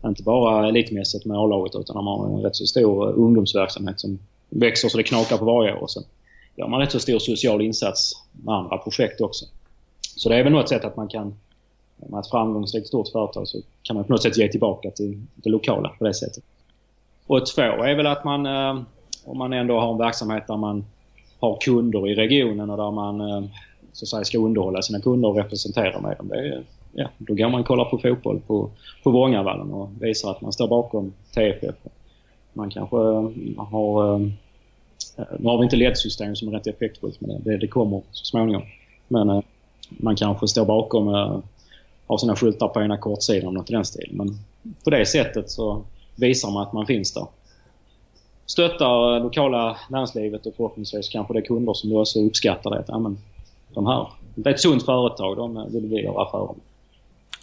[0.05, 4.19] Inte bara elitmässigt med A-laget utan de har en rätt så stor eh, ungdomsverksamhet som
[4.49, 5.87] växer så det knakar på varje år.
[5.87, 6.03] Sen
[6.57, 9.45] gör man rätt så stor social insats med andra projekt också.
[10.01, 11.35] Så det är väl något sätt att man kan,
[12.09, 15.51] med ett framgångsrikt stort företag så kan man på något sätt ge tillbaka till det
[15.51, 16.45] lokala på det sättet.
[17.27, 18.83] Och två är väl att man, eh,
[19.25, 20.85] om man ändå har en verksamhet där man
[21.41, 23.45] har kunder i regionen och där man eh,
[23.93, 26.29] så att säga ska underhålla sina kunder och representera med dem.
[26.29, 28.71] Det är, ja, då går man och kollar på fotboll på,
[29.03, 31.75] på Vångavallen och visar att man står bakom TFF.
[32.53, 34.19] Man kanske eh, har...
[35.39, 38.63] Nu har vi inte ledsystem som är rätt effektfullt men det, det kommer så småningom.
[39.09, 39.43] Men
[39.89, 41.09] man kanske står bakom,
[42.11, 44.17] har sina skyltar på ena kortsidan något i den stilen.
[44.17, 44.39] Men
[44.85, 45.83] på det sättet så
[46.17, 47.27] visar man att man finns där.
[48.47, 52.79] Stöttar lokala näringslivet och förhoppningsvis kanske det är kunder som då också uppskattar det.
[52.79, 53.19] Att, ja, men,
[53.75, 56.70] de här, det är ett sunt företag, de vill vi göra affärer med.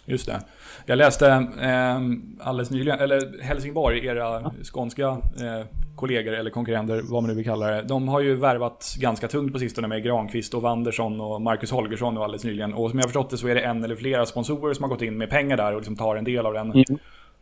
[0.08, 0.40] Just det.
[0.86, 1.28] Jag läste
[1.60, 2.00] eh,
[2.46, 5.66] alldeles nyligen, eller Helsingborg, era skånska eh,
[5.96, 7.82] kollegor eller konkurrenter, vad man nu vill kalla det.
[7.82, 12.18] De har ju värvat ganska tungt på sistone med Granqvist och Wandersson och Marcus Holgersson
[12.18, 12.74] och alldeles nyligen.
[12.74, 15.02] Och som jag förstått det så är det en eller flera sponsorer som har gått
[15.02, 16.84] in med pengar där och liksom tar en del av den Mm.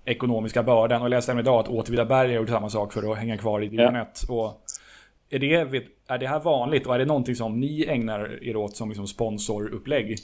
[0.05, 1.01] ekonomiska bördan.
[1.01, 3.61] Och jag läste även idag att Åtvidaberg har gjort samma sak för att hänga kvar
[3.63, 4.03] i division Ja.
[4.03, 4.23] 1.
[4.29, 4.61] Och
[5.31, 5.55] är det,
[6.09, 9.07] är det här vanligt och är det någonting som ni ägnar er åt som liksom
[9.07, 10.17] sponsorupplägg?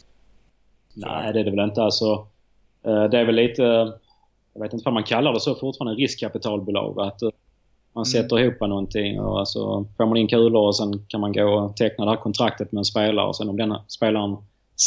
[0.95, 1.83] Nej, det är det väl inte.
[1.83, 2.27] Alltså,
[2.83, 3.93] det är väl lite...
[4.55, 6.03] Jag vet inte vad man kallar det så fortfarande.
[6.03, 7.01] Riskkapitalbolag.
[7.01, 7.29] Att eh,
[7.93, 11.45] man sätter ihop någonting och alltså, får man in kulor och sen kan man gå
[11.45, 14.37] och teckna det här kontraktet med en spelare och sen om denna spelaren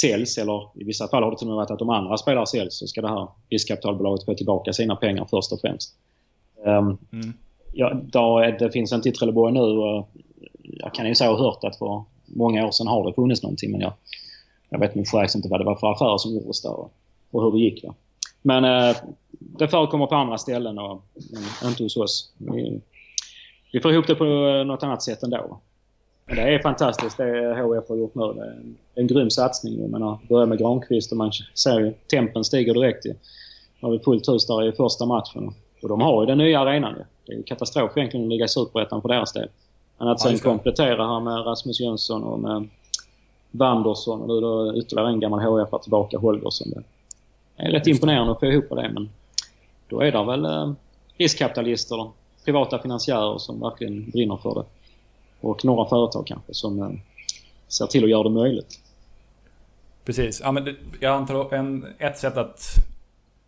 [0.01, 2.47] säljs eller i vissa fall har det till och med varit att om andra spelare
[2.47, 5.95] säljs så ska det här riskkapitalbolaget få tillbaka sina pengar först och främst.
[6.65, 7.33] Ehm, Mm.
[7.73, 10.09] ja, då är, det finns inte i Trelleborg nu och
[10.61, 13.71] jag kan ju säga ha hört att för många år sedan har det funnits någonting
[13.71, 13.93] men jag,
[14.69, 16.75] jag vet faktiskt inte vad det var för affärer som gjordes där
[17.35, 17.83] och, hur det gick.
[17.83, 17.93] Va?
[18.41, 18.95] Men eh,
[19.39, 21.03] det förekommer på andra ställen och
[21.65, 22.33] inte hos oss.
[22.37, 22.81] Vi,
[23.73, 25.59] vi får ihop det på eh, något annat sätt ändå.
[26.25, 28.33] Men det är fantastiskt det HF har gjort nu.
[28.33, 29.81] Det är en, en grym satsning.
[29.81, 33.05] Jag menar, börja med Granqvist och man ser ju tempen stiger direkt.
[33.05, 33.15] ju.
[33.81, 35.53] Har vi fullt hus där i första matchen.
[35.81, 37.03] Och de har ju den nya arenan ju.
[37.25, 39.47] Det är ju katastrof egentligen att ligga i Superettan för deras del.
[39.97, 42.67] Men att sen komplettera här med Rasmus Jönsson och med
[43.51, 46.83] Wandersson och nu då ytterligare en gammal HF tillbaka, Holgersson.
[47.57, 49.09] Är rätt imponerande att få ihop det men
[49.89, 50.71] då är det väl eh,
[51.17, 52.11] riskkapitalister,
[52.45, 54.63] privata finansiärer som verkligen brinner för det.
[55.47, 56.89] Och några företag kanske som eh,
[57.67, 58.79] ser till att göra det möjligt.
[60.05, 60.41] Precis.
[60.43, 62.61] Ja, men det, jag antar en, ett sätt att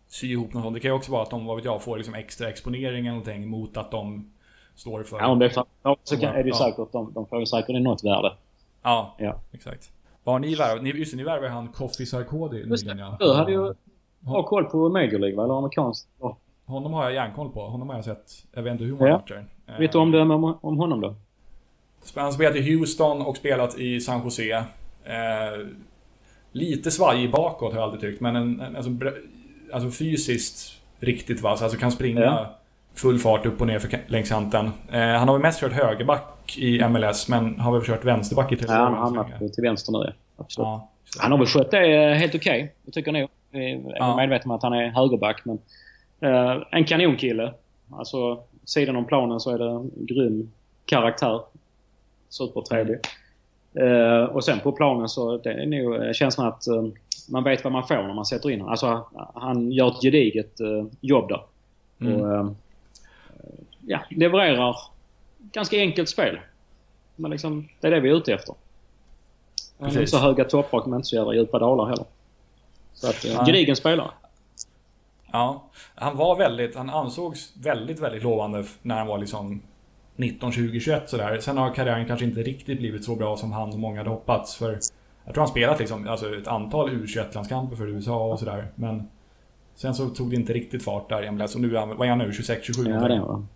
[0.08, 1.96] sy ihop något sånt, det kan ju också vara att de, vad vet jag, får
[1.96, 4.30] liksom extra exponering eller någonting mot att de
[4.76, 5.18] står för...
[5.18, 6.56] Ja, om det är företag så kan, är det ju Ja.
[6.58, 8.32] säkert, de, de får säkert något värde.
[8.82, 9.40] Ja, Ja.
[9.52, 9.90] exakt.
[10.24, 10.96] Vad har ni värvat?
[10.96, 13.16] Just det, ni värvade han Kofi Sarkodi nyligen ja.
[13.20, 13.74] Du hade ju
[14.20, 15.44] bra koll på Major League, va?
[15.44, 16.08] Eller amerikanskt.
[16.20, 16.36] Ja.
[16.66, 17.60] Honom har jag järnkoll på.
[17.68, 19.16] Honom har jag sett, jag vet inte hur många Ja.
[19.18, 19.44] matcher.
[19.66, 21.14] Eh, Vet du om det om, om honom då?
[22.14, 24.50] Han har spelat i Houston och spelat i San Jose.
[25.04, 25.66] Eh,
[26.52, 28.90] lite svajig bakåt har jag alltid tyckt, men en, en, alltså,
[29.72, 31.62] alltså fysiskt riktigt vass.
[31.62, 32.54] Alltså kan springa Ja.
[32.94, 34.70] full fart upp och ner för, längs kanten.
[34.92, 38.54] Eh, han har väl mest kört högerback i MLS, men har väl kört vänsterback i
[38.54, 40.12] Ja, Trelleborg han har hamnat till vänster nu ja.
[40.36, 40.66] Absolut.
[40.66, 40.88] Ja,
[41.18, 42.74] Han har väl skött det helt okej.
[42.84, 43.30] Det tycker jag nog.
[43.50, 44.16] Jag är Ja.
[44.16, 45.58] medveten om att han är högerback men...
[46.20, 47.54] eh, en kanonkille.
[47.92, 50.50] Alltså, sidan om planen så är det en grym
[50.86, 51.40] karaktär.
[52.28, 52.98] Supertrevlig.
[53.74, 56.84] Eh, och sen på planen så det är nog eh, känslan att eh,
[57.28, 58.70] man vet vad man får när man sätter in honom.
[58.70, 61.40] Alltså, han gör ett gediget eh, jobb där.
[62.00, 62.20] Mm.
[62.20, 62.50] Och, eh,
[63.86, 64.76] ja, levererar
[65.52, 66.38] ganska enkelt spel.
[67.16, 68.54] Men liksom, det är det vi är ute efter.
[69.78, 70.10] Är inte Precis.
[70.10, 72.04] så höga toppar men inte så jävla djupa dalar heller.
[73.00, 73.46] Så att, eh, Nej.
[73.46, 74.10] gedigen spelare.
[75.32, 79.62] Ja, han var väldigt, han ansågs väldigt, väldigt lovande när han var liksom
[80.16, 81.38] 19, 20, 21 sådär.
[81.40, 84.56] Sen har karriären kanske inte riktigt blivit så bra som han och många hade hoppats.
[84.56, 84.78] För
[85.24, 88.72] jag tror han spelat liksom, alltså ett antal U21-landskamper för USA och sådär.
[88.74, 89.08] Men
[89.74, 91.54] sen så tog det inte riktigt fart där i MLS.
[91.54, 92.32] Och nu är han, vad är han nu?
[92.32, 92.90] 26, 27?
[92.90, 93.48] Ja, det är han.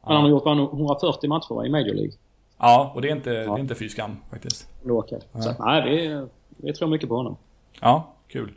[0.00, 2.12] Han har gjort 140 matcher i Major League.
[2.58, 3.52] Ja, och det är inte, ja.
[3.52, 4.68] det är inte fy skam faktiskt.
[4.82, 5.26] Lokat.
[5.32, 5.42] Ja.
[5.42, 6.26] Så nej, vi,
[6.56, 7.36] vi tror mycket på honom.
[7.80, 8.52] Ja, kul.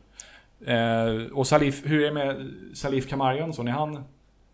[0.65, 4.03] Eh, och Salif, hur är det med Salif Kamar Är han,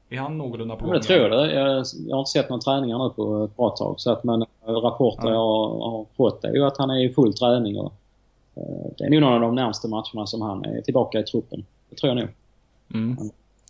[0.09, 0.93] är han någorlunda på gång?
[0.93, 1.53] Jag tror det.
[1.53, 3.99] Jag, jag har inte sett några träningar nu på ett bra tag.
[3.99, 5.33] Så att, men rapporter ja.
[5.33, 7.79] jag har fått är ju att han är i full träning.
[7.79, 7.93] Och,
[8.55, 11.65] eh, det är nog någon av de närmaste matcherna som han är tillbaka i truppen.
[11.89, 12.29] Det tror jag nog.
[12.93, 13.17] Mm.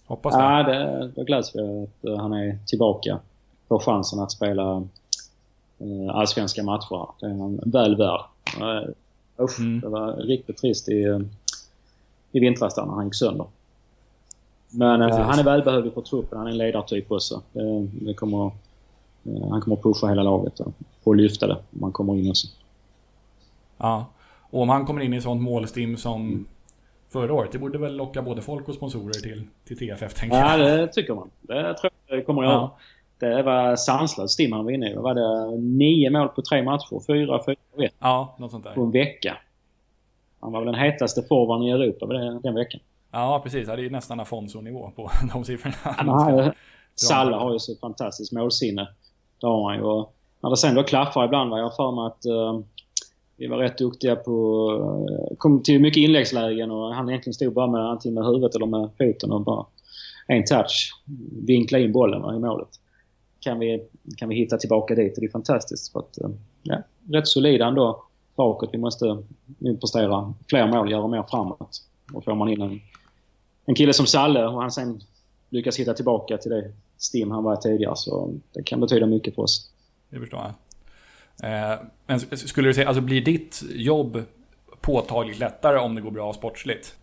[0.06, 0.42] Hoppas det.
[0.42, 3.20] Ja, det, det gläds vi att eh, han är tillbaka.
[3.68, 4.84] Får chansen att spela
[5.80, 7.08] eh, allsvenska matcher.
[7.20, 8.22] Det är han väl värd.
[8.62, 8.90] Uh,
[9.40, 9.80] usch, mm.
[9.80, 11.26] Det var riktigt trist i,
[12.32, 13.46] i vintras där när han gick sönder.
[14.70, 16.38] Men uh, han är välbehövlig för truppen.
[16.38, 17.42] Han är en ledartyp också.
[17.52, 18.46] Det, det kommer,
[19.28, 20.74] uh, han kommer pusha hela laget och,
[21.04, 22.48] och lyfta det om han kommer in också.
[23.78, 24.06] Ja,
[24.50, 26.46] och om han kommer in i sånt målstim som mm
[27.12, 27.52] förra året.
[27.52, 30.60] Det borde väl locka både folk och sponsorer till, till TFF tänker jag.
[30.60, 31.30] Ja, det tycker man.
[31.42, 32.70] Det tror jag det kommer att göra.
[33.20, 34.96] Det var sanslöst stim han var inne i.
[34.96, 37.06] Var det nio mål på tre matcher?
[37.08, 37.94] Fyra, fyra, ett.
[38.00, 38.72] Ja, något sånt där.
[38.74, 39.38] På en vecka.
[40.42, 42.06] Han var väl den hetaste forwarden i Europa
[42.44, 42.82] den, veckan.
[43.12, 43.68] Ja, precis.
[43.68, 45.76] Det är nästan Afonso-nivå på de siffrorna.
[45.98, 46.54] Ja,
[46.96, 48.88] Salle har ju så fantastiskt målsinne.
[49.42, 49.84] Det har han ju.
[49.84, 50.14] Och
[50.44, 52.62] när det sen då klaffar ibland var jag för mig att uh,
[53.42, 54.68] vi var rätt duktiga på...
[55.10, 58.66] Eh, kom till mycket inläggslägen och han egentligen stod bara med antingen med huvudet eller
[58.66, 59.66] med foten och bara
[60.28, 60.92] en touch.
[61.48, 62.68] Vinkla in bollen i målet.
[63.40, 63.84] Kan vi,
[64.18, 65.92] kan vi hitta tillbaka dit och det är fantastiskt.
[65.92, 66.30] För att, eh,
[66.64, 66.78] ja,
[67.12, 68.04] rätt solida ändå
[68.42, 68.70] bakåt.
[68.74, 69.06] Vi måste
[69.80, 71.82] prestera fler mål, göra mer framåt.
[72.14, 72.82] Och får man in en,
[73.66, 75.02] en kille som Salle och han sen
[75.50, 79.42] lyckas hitta tillbaka till det stim han var tidigare så det kan betyda mycket för
[79.42, 79.72] oss.
[80.10, 80.54] Det förstår jag.
[81.44, 84.24] Eh, men skulle du säga, alltså blir ditt jobb
[84.82, 86.96] påtagligt lättare om det går bra sportsligt?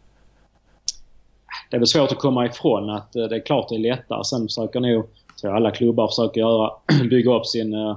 [1.70, 4.24] Det är väl svårt att komma ifrån att eh, det är klart det är lättare.
[4.24, 5.06] Sen försöker nog,
[5.40, 6.72] tror alla klubbar försöker göra,
[7.10, 7.96] bygga upp sin uh,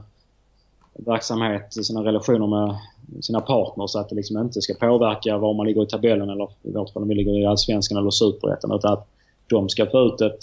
[0.94, 2.78] verksamhet, sina relationer med
[3.22, 6.50] sina partners så att det liksom inte ska påverka var man ligger i tabellen eller
[6.64, 9.08] i vårt fall om vi ligger i Allsvenskan eller Superettan utan att
[9.48, 10.40] de ska få ut ett,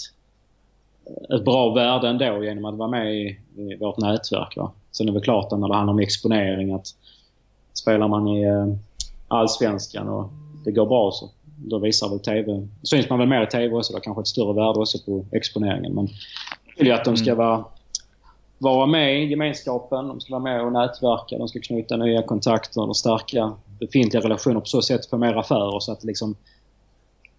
[1.33, 4.57] ett bra värde ändå genom att vara med i, i vårt nätverk.
[4.57, 4.71] Va?
[4.91, 6.87] Sen är det klart när det handlar om exponering att
[7.73, 8.67] spelar man i eh,
[9.27, 10.29] Allsvenskan och
[10.65, 12.67] det går bra så då visar väl TV...
[12.83, 13.93] Syns man väl mer i TV också.
[13.93, 15.95] Det kanske ett större värde också på exponeringen.
[15.95, 16.07] Men
[16.65, 17.37] jag vill ju att de ska mm.
[17.37, 17.65] vara,
[18.59, 20.07] vara med i gemenskapen.
[20.07, 21.37] De ska vara med och nätverka.
[21.37, 25.79] De ska knyta nya kontakter och stärka befintliga relationer på så sätt få mer affärer.
[25.79, 26.35] Så att liksom,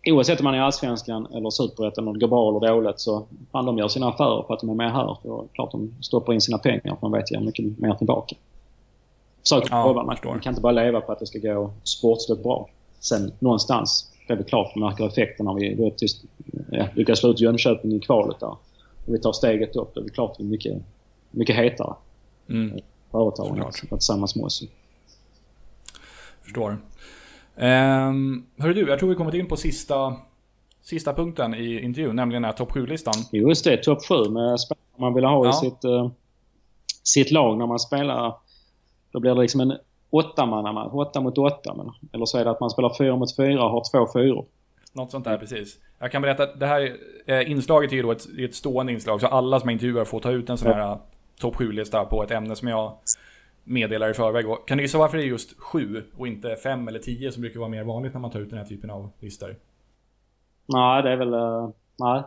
[0.06, 3.26] oavsett om man är i Allsvenskan eller Superettan och det går bra eller dåligt så
[3.52, 5.16] fan de gör sina affärer för att de är med här.
[5.22, 8.36] För klart de stoppar in sina pengar för de vet att mycket mer tillbaka.
[9.42, 10.04] Försök ja, prova.
[10.04, 12.68] Man kan inte bara leva på att det ska gå sportsligt bra.
[13.00, 16.22] Sen någonstans, det är väl klart, vi märker effekten när vi då tills,
[16.70, 18.48] ja, lyckas slå ut Jönköping i kvalet där.
[19.06, 19.94] Och vi tar steget upp.
[19.94, 20.82] Det är klart vi är mycket,
[21.30, 21.94] mycket hetare.
[22.48, 22.80] Mm.
[23.10, 24.62] Företagen tillsammans med oss.
[26.42, 26.78] Förstår.
[27.56, 30.16] Um, hörru du, jag tror vi kommit in på sista,
[30.82, 33.14] sista punkten i intervjun, nämligen den här topp 7-listan.
[33.32, 35.50] Just det, topp 7 med spelare man vill ha ja.
[35.50, 36.10] i sitt, uh,
[37.02, 38.34] sitt lag när man spelar.
[39.12, 39.72] Då blir det liksom en
[40.10, 41.74] åttamannamatch, åtta mot åtta.
[41.74, 44.46] Men, eller så är det att man spelar fyra mot fyra och har två fyror.
[44.92, 45.78] Något sånt där, precis.
[45.98, 49.20] Jag kan berätta att det här eh, inslaget är ju då ett, ett stående inslag,
[49.20, 50.98] så alla som intervjuar får ta ut en sån här.
[51.40, 52.96] Topp 7-lista på ett ämne som jag
[53.64, 54.46] meddelar i förväg.
[54.66, 57.60] Kan du gissa varför det är just sju och inte fem eller tio som brukar
[57.60, 59.56] vara mer vanligt när man tar ut den här typen av listor?
[60.66, 61.34] Nej, det är väl...
[61.34, 62.22] Uh, nej.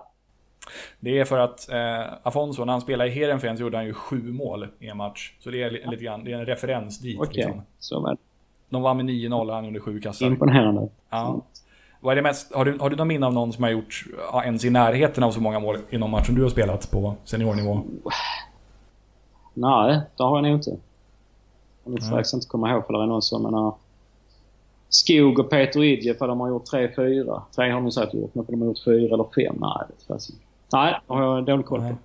[0.99, 3.93] Det är för att eh, Afonso, när han spelade i Heerenveen så gjorde han ju
[3.93, 5.33] sju mål i en match.
[5.39, 7.19] Så det är lite grann, det är en referens dit.
[7.19, 7.45] Okej, okay.
[7.45, 7.63] liksom.
[7.79, 8.17] så väl.
[8.69, 10.25] De vann med 9-0 och han gjorde sju kassar.
[10.25, 10.89] Imponerande.
[11.09, 11.41] Ja.
[11.99, 14.05] Vad är det mest, har, du, har du någon minne av någon som har gjort
[14.31, 16.91] ja, ens i närheten av så många mål i någon match som du har spelat
[16.91, 17.83] på seniornivå?
[19.53, 20.77] Nej, det har jag nog inte.
[21.83, 23.43] Jag faktiskt inte komma ihåg för det är någon som...
[23.43, 23.73] Menar,
[24.89, 27.41] Skog och Peter Idje för de har gjort 3-4.
[27.55, 29.55] Tre har de säkert gjort, men för de har gjort 4 eller 5.
[29.59, 30.33] Nej, det faktiskt
[30.73, 31.95] Nej, det har jag dålig koll på.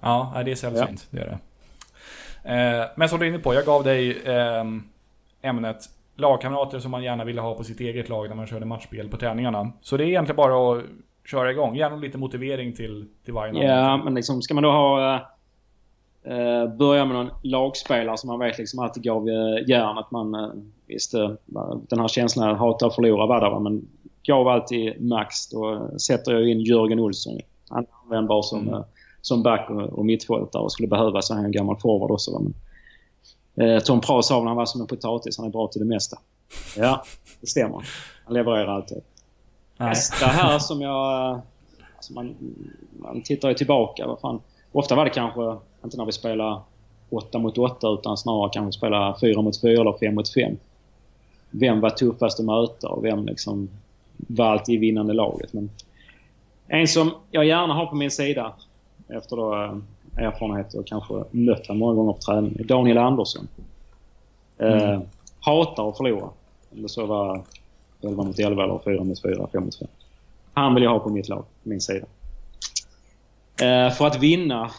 [0.00, 1.08] Ja, det är sällsynt.
[1.10, 1.18] Ja.
[1.18, 1.38] Det är det.
[2.48, 4.64] Eh, men som du är inne på, jag gav dig eh,
[5.42, 5.84] ämnet
[6.16, 9.16] lagkamrater som man gärna ville ha på sitt eget lag när man körde matchspel på
[9.16, 9.72] träningarna.
[9.80, 10.84] Så det är egentligen bara att
[11.24, 11.76] köra igång.
[11.76, 13.64] Gärna lite motivering till, till varje lag.
[13.64, 15.20] Ja, men liksom ska man då ha...
[16.24, 19.28] Eh, börja med någon lagspelare som man vet liksom alltid gav
[19.68, 20.10] järnet.
[20.10, 20.52] Man uh,
[20.86, 21.36] visste
[21.88, 23.60] den här känslan att hata och förlora var där.
[23.60, 23.88] Men
[24.22, 25.48] gav alltid max.
[25.48, 27.38] Då sätter jag in Jörgen Olsson.
[27.68, 28.82] Han är användbar som mm.
[29.20, 32.32] som back och, och mittfältare och skulle behöva så här en gammal forward också.
[32.32, 32.40] Va?
[33.54, 35.86] Men, eh, Tom Prahl sa han var som en potatis, han är bra till det
[35.86, 36.18] mesta.
[36.76, 37.04] Ja,
[37.40, 37.88] det stämmer.
[38.24, 39.02] Han levererar alltid.
[39.76, 41.40] Nästa här som jag...
[41.96, 42.34] Alltså man,
[42.98, 44.06] man tittar ju tillbaka.
[44.06, 44.40] Vad fan.
[44.72, 46.60] Ofta var det kanske, inte när vi spelade
[47.10, 50.56] 8 mot 8 utan snarare kanske spela 4 mot 4 eller 5 mot 5.
[51.50, 53.68] Vem var tuffast att möta och vem liksom
[54.16, 55.52] var alltid vinnande laget.
[55.52, 55.70] Men
[56.66, 58.52] en som jag gärna har på min sida
[59.08, 63.48] efter då eh, erfarenhet och kanske mött honom många gånger på träning är Daniel Andersson.
[64.58, 65.02] Eh, mm.
[65.40, 66.28] hatar att förlora.
[66.70, 67.42] Det så var
[68.02, 69.88] 11 mot 11 eller 4 mot 4, 5 mot 5.
[70.52, 72.06] Han vill jag ha på mitt lag, på min sida.
[73.62, 74.70] Eh, för att vinna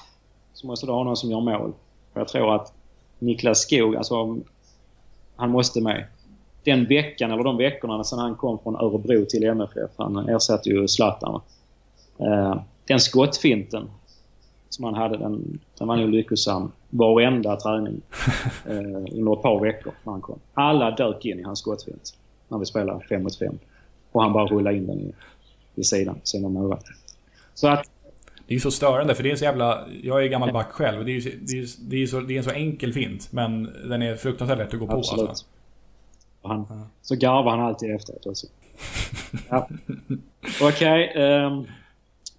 [0.60, 1.74] så måste du ha någon som gör mål.
[2.14, 2.74] Jag tror att
[3.20, 4.38] Niklas Skog, alltså
[5.36, 6.06] han måste med.
[6.64, 10.88] Den veckan, eller de veckorna sen han kom från Örebro till MFF, han ersatte ju
[10.88, 11.42] Zlatan.
[12.18, 13.90] Eh, den skottfinten
[14.70, 18.02] som han hade, den, den var nog lyckosam varenda träning
[18.66, 20.40] eh, under ett par veckor när han kom.
[20.54, 22.14] Alla dök in i hans skottfint
[22.48, 23.60] när vi spelade 5 mot 5.
[24.12, 25.14] Och han bara rullade in den i,
[25.76, 26.96] i sidan, sidan målvakten.
[27.54, 27.90] Så att
[28.50, 29.86] det är ju så störande för det är så jävla...
[30.04, 32.38] Jag är gammal back själv det är ju det är, det är så, det är
[32.38, 35.30] en så enkel fint men den är fruktansvärt lätt att gå på Absolut.
[35.30, 35.46] alltså.
[36.42, 36.88] Han, ja.
[37.02, 38.48] Så garvar han alltid efteråt också.
[39.50, 39.68] ja.
[40.62, 41.10] Okej.
[41.10, 41.66] Okay, um, ehm,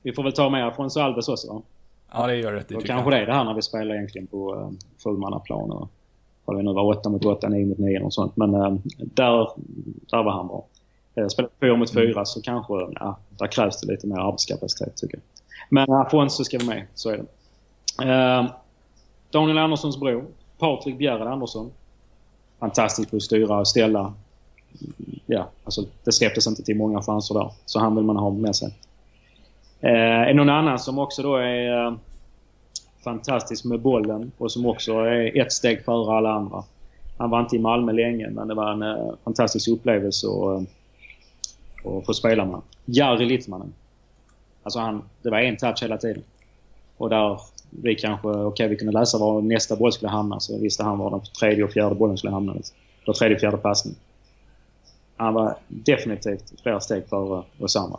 [0.02, 1.62] vi får väl ta med Afonso Alves också va?
[2.12, 2.74] Ja det gör rätt i.
[2.74, 5.88] Kanske det är det här när vi spelar egentligen på um, fullmannaplan.
[6.44, 8.36] Vad det nu var 8 mot 8, 9 mot 9 och sånt.
[8.36, 9.48] Men um, där,
[10.10, 10.64] där var han bra.
[11.18, 12.26] Uh, spelar 4 mot 4 mm.
[12.26, 15.39] så kanske, ja, där krävs det lite mer arbetskapacitet tycker jag.
[15.68, 17.24] Men Afonso ska vara med, så är det.
[18.04, 18.50] Eh,
[19.30, 20.24] Daniel Anderssons bror,
[20.58, 21.70] Patrik Bjerred Andersson.
[22.58, 24.14] Fantastisk på att styra och ställa.
[25.26, 27.50] Ja, alltså det släpptes inte till många chanser där.
[27.66, 28.74] Så han vill man ha med sig.
[29.80, 29.90] Eh,
[30.28, 31.94] är någon annan som också då är eh,
[33.04, 36.64] fantastisk med bollen och som också är ett steg före alla andra.
[37.18, 40.66] Han var inte i Malmö länge men det var en eh, fantastisk upplevelse att, ehm,
[41.84, 43.72] att få spela med Jari Littmanen.
[44.62, 46.22] Alltså han, det var en touch hela tiden.
[46.96, 47.40] Och där
[47.70, 50.98] vi kanske, okej okay, vi kunde läsa var nästa boll skulle hamna så visste han
[50.98, 52.52] var den tredje och fjärde bollen skulle hamna.
[52.52, 52.76] Liksom.
[53.04, 53.94] Då tredje och fjärde passning.
[55.16, 57.98] Han var definitivt flera steg före Osama.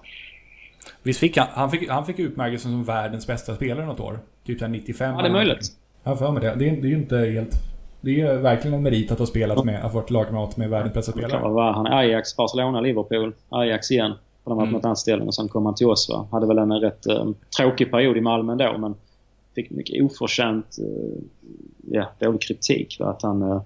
[1.03, 4.19] Visst fick han, han fick, han fick utmärkelsen som världens bästa spelare något år?
[4.45, 5.15] Typ 95?
[5.15, 5.67] Ja, det är möjligt.
[6.03, 6.55] Jag för mig det.
[6.55, 7.55] Det är, det är ju inte helt...
[8.01, 10.93] Det är verkligen en merit att ha spelat med, att ha varit lagkamrat med världens
[10.93, 11.73] bästa spelare.
[11.73, 11.87] Han?
[11.87, 14.13] Ajax, Barcelona, Liverpool, Ajax igen.
[14.43, 14.69] De har mm.
[14.69, 16.09] på något annat ställe och sen kom han till oss.
[16.09, 16.27] Va?
[16.31, 18.95] Hade väl en rätt eh, tråkig period i Malmö ändå men
[19.55, 21.23] fick mycket oförtjänt eh,
[21.91, 22.97] ja, dålig kritik.
[22.99, 23.05] Va?
[23.05, 23.61] Att han eh,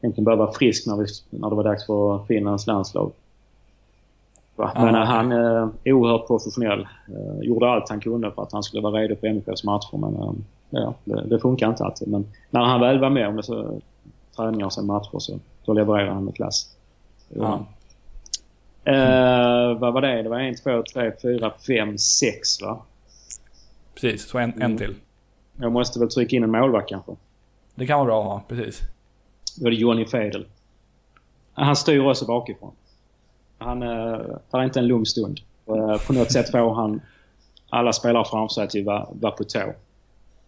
[0.00, 3.12] egentligen började vara frisk när, vi, när det var dags för Finlands landslag.
[4.56, 4.72] Va?
[4.74, 6.88] Men ah, han är eh, oerhört professionell.
[7.08, 10.14] Eh, gjorde allt han kunde för att han skulle vara redo för MFFs matcher men
[10.14, 10.32] eh,
[10.70, 12.08] ja, det, det, funkar inte alltid.
[12.08, 13.80] Men när han väl var med om det så,
[14.36, 16.76] träningar och sen matcher så då levererade han med klass.
[17.28, 17.60] Ja.
[18.84, 20.22] Eh, vad var det?
[20.22, 22.82] Det var en, två, tre, fyra, fem, sex va?
[23.94, 24.78] Precis, så en, en mm.
[24.78, 24.94] till.
[25.56, 27.12] Jag måste väl trycka in en målvakt kanske.
[27.74, 28.80] Det kan vara bra att ha, precis.
[29.56, 30.46] Då är det Johnny Fedel.
[31.52, 32.72] Han styr också bakifrån.
[33.58, 35.40] Han eh, tar inte en lugn stund.
[35.66, 37.00] Eh, på något sätt får han
[37.70, 39.72] alla spelare framför sig till att vara på tå.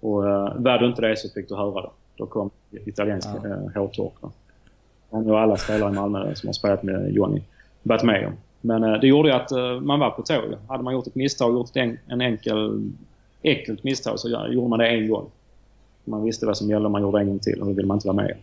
[0.00, 1.90] Och eh, var du inte det så fick du höra det.
[2.16, 3.48] Då kom italiensk ja.
[3.48, 4.12] eh, hårtork.
[5.10, 7.42] Han och alla spelare i Malmö som har spelat med Johnny
[7.82, 8.32] varit med om.
[8.60, 10.42] Men eh, det gjorde ju att eh, man var på tå.
[10.68, 12.90] Hade man gjort ett misstag, gjort en, en enkel,
[13.42, 15.30] äckligt misstag så gjorde man det en gång.
[16.04, 17.96] Man visste vad som gällde om man gjorde en gång till och då ville man
[17.96, 18.36] inte vara med.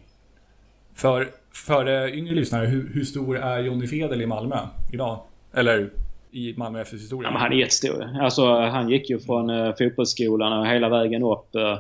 [0.93, 4.57] För, för eh, yngre lyssnare, hur, hur stor är Jonny Fedel i Malmö
[4.93, 5.19] idag?
[5.53, 5.89] Eller
[6.31, 7.29] i Malmö FFs historia?
[7.33, 8.09] Ja, han är jättestor.
[8.21, 11.55] Alltså, han gick ju från uh, fotbollsskolan och hela vägen upp.
[11.55, 11.77] Uh,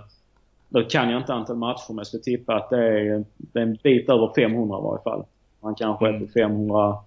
[0.69, 3.63] då kan jag inte antal matcher men jag skulle tippa att det är, det är
[3.63, 5.25] en bit över 500 i varje fall.
[5.61, 6.97] Han kanske är på 500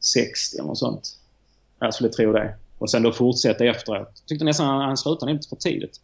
[0.00, 1.18] 60 eller något sånt.
[1.78, 2.54] Jag skulle tro det.
[2.78, 4.22] Och sen då fortsätta efteråt.
[4.26, 6.00] Tyckte nästan han, han slutade lite för tidigt.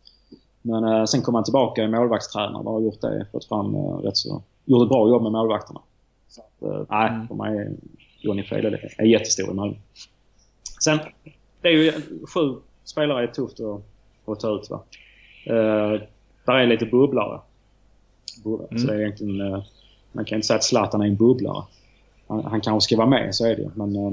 [0.63, 3.27] Men eh, sen kom han tillbaka i målvaktstränare och har gjort det.
[3.33, 4.43] Fått fram eh, rätt så...
[4.65, 5.81] Gjort ett bra jobb med målvakterna.
[6.29, 7.29] Så att, eh, nej, mm.
[7.29, 7.73] för mig är
[8.21, 9.75] Johnny Fede är jättestor i Malmö.
[10.85, 10.99] Sen,
[11.61, 11.93] det är ju
[12.35, 13.83] sju spelare är tufft att,
[14.25, 14.83] att ta ut va.
[15.45, 16.01] Eh,
[16.45, 17.41] där är lite bubblare.
[18.45, 18.69] bubblare.
[18.71, 18.83] Mm.
[18.83, 19.41] Så det är egentligen...
[19.41, 19.63] Eh,
[20.13, 21.65] man kan inte säga att Zlatan är en bubblare
[22.33, 24.13] han, han kanske ska vara med, så är det Men eh,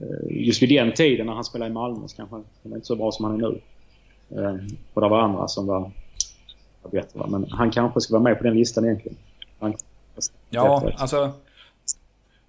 [0.00, 2.86] eh, just vid den tiden när han spelade i Malmö så kanske han var inte
[2.86, 3.60] så bra som han är nu.
[4.30, 4.56] Eh,
[4.94, 5.90] och det var andra som var,
[6.82, 7.20] var bättre.
[7.28, 9.18] Men han kanske ska vara med på den listan egentligen.
[9.58, 9.74] Han,
[10.50, 11.32] ja, alltså...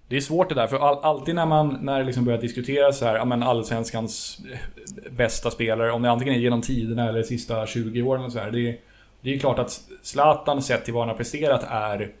[0.08, 2.92] Det är svårt det där, för all, alltid när man när det liksom börjar diskutera
[2.92, 4.40] så här, ja men allsvenskans
[5.10, 8.38] bästa spelare, om det antingen är genom tiderna eller de sista 20 åren och så
[8.38, 8.50] här.
[8.50, 8.78] Det, är,
[9.20, 12.12] det är klart att Zlatan sett till vad han har presterat är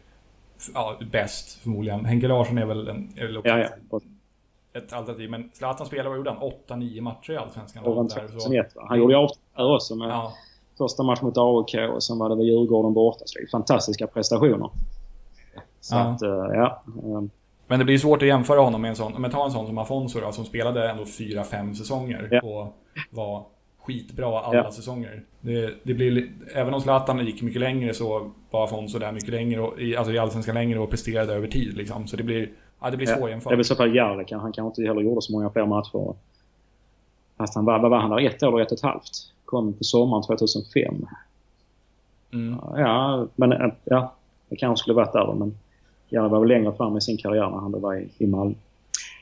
[0.74, 2.04] ja, bäst förmodligen.
[2.04, 4.00] Henke Larsson är väl, en, är väl också Ja, ja.
[4.72, 5.30] ett alternativ.
[5.30, 6.38] Men Zlatan spelar, vad gjorde han?
[6.68, 7.84] 8-9 matcher i Allsvenskan?
[7.84, 8.82] Och Där, så- 2001, va?
[8.88, 9.20] Han gjorde ju
[9.56, 10.32] där också med Ja,
[10.78, 13.22] första match mot AIK och sen var det väl Djurgården borta.
[13.26, 14.70] Så det är fantastiska prestationer.
[15.80, 16.00] Så Ja.
[16.00, 16.82] att, eh, ja.
[17.04, 17.22] eh,
[17.66, 19.78] Men det blir svårt att jämföra honom med en sån, men ta en sån som
[19.78, 22.74] Afonso då, som spelade ändå 4-5 säsonger och
[23.10, 23.44] var
[23.82, 24.72] skitbra alla Ja.
[24.72, 25.22] säsonger.
[25.40, 29.28] Det, det blir, li- även om Zlatan gick mycket längre så var Afonso där mycket
[29.30, 32.06] längre, och, i, alltså i Allsvenskan längre och presterade över tid liksom.
[32.06, 32.48] Så det blir,
[32.80, 34.24] ja, det blir Ja, att Det är väl så fall Jarle.
[34.30, 36.14] Han kanske inte heller gjorde så många fler matcher.
[37.36, 38.20] Fast han var, var han där?
[38.26, 39.10] Ett år och ett och ett halvt.
[39.44, 41.06] Kom på sommaren 2005.
[42.32, 42.58] Mm.
[42.76, 44.14] Ja, men eh, ja,
[44.48, 45.58] det kanske skulle varit där men
[46.08, 48.54] Jarle var väl längre fram i sin karriär när han då var i, i Malmö.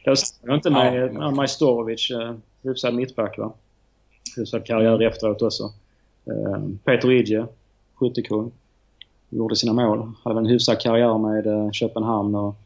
[0.05, 0.15] Det
[0.47, 3.53] var inte med Ja, ja, Majstorovic, eh, hyfsad mittback va?
[4.39, 5.63] Hyfsad karriär efteråt också.
[6.27, 7.47] Eh, Peter Idje,
[7.95, 8.53] skyttekung.
[9.29, 10.13] Gjorde sina mål.
[10.25, 12.57] Hade en hyfsad karriär med eh, Köpenhamn och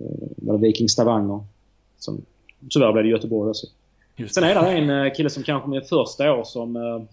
[0.00, 1.44] eh, var Viking Stavanger.
[1.98, 2.22] Som,
[2.70, 3.66] tyvärr blev det Göteborg också.
[4.16, 7.06] Just Sen är det en kille som kanske med första år som...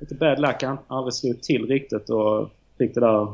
[0.00, 0.62] Lite bad luck.
[0.62, 3.28] Han aldrig slog till riktigt och fick det där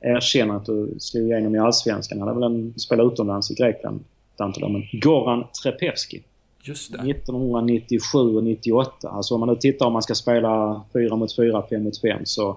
[0.00, 2.18] erkännandet och slog igenom i Allsvenskan.
[2.18, 4.04] Han hade väl en spelat utomlands i Grekland
[4.34, 4.68] ett antal år.
[4.68, 6.22] Men Goran Trepevski.
[6.68, 6.98] Just det.
[6.98, 9.08] 1997 och 98.
[9.08, 12.26] Alltså om man nu tittar om man ska spela 4 mot 4, 5 mot 5
[12.26, 12.56] så...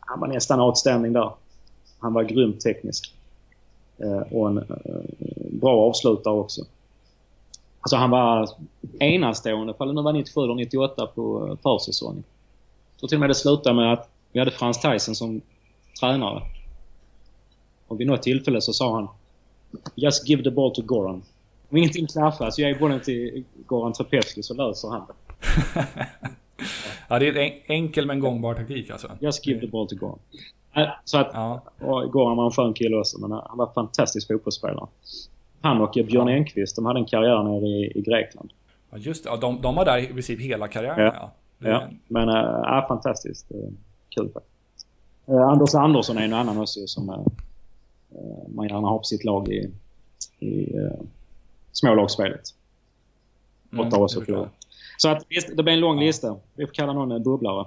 [0.00, 1.30] Han var nästan outstanding där.
[1.98, 3.14] Han var grymt teknisk.
[3.98, 4.64] Eh, och en eh,
[5.50, 6.62] bra avslutare också.
[7.80, 8.48] Alltså han var
[8.98, 12.24] enastående, ifall det nu var 97 eller 98 på eh, försäsongen.
[12.92, 15.40] Jag tror till och med det slutade med att vi hade Frans Tyson som
[16.00, 16.42] tränare.
[17.86, 19.08] Och vid något tillfälle så sa han
[19.94, 21.22] Just give the ball to Goran.
[21.70, 25.86] Om ingenting klaffar så jag är bollen till Goran Trepevski så löser han det.
[27.08, 29.10] Ja, det är en en- enkel men gångbar taktik alltså.
[29.20, 30.18] Just give the ball to Goran.
[30.76, 31.62] Äh, Så att, Ja,
[32.12, 34.86] Goran var en skön kille också men han var en fantastisk fotbollsspelare.
[35.60, 36.34] Han och Björn Ja.
[36.34, 38.50] Enqvist, de hade en karriär nere i, i Grekland.
[38.90, 39.30] ja just det.
[39.30, 40.98] Ja, de, de var där i princip hela karriären.
[41.04, 41.12] Ja.
[41.14, 41.30] Ja.
[41.58, 43.50] Det- Ja, men äh, fantastiskt.
[43.50, 43.56] Äh,
[44.08, 44.54] kul faktiskt.
[45.28, 47.16] Äh, Anders Andersson är en annan också som äh,
[48.48, 49.70] man gärna har på sitt lag i,
[50.38, 50.90] i äh,
[51.78, 52.40] smålagsspelet.
[53.72, 54.08] Mm, Åtta år
[54.98, 56.36] så att visst, det blir en lång lista.
[56.54, 57.66] Vi får kalla någon en bubblare.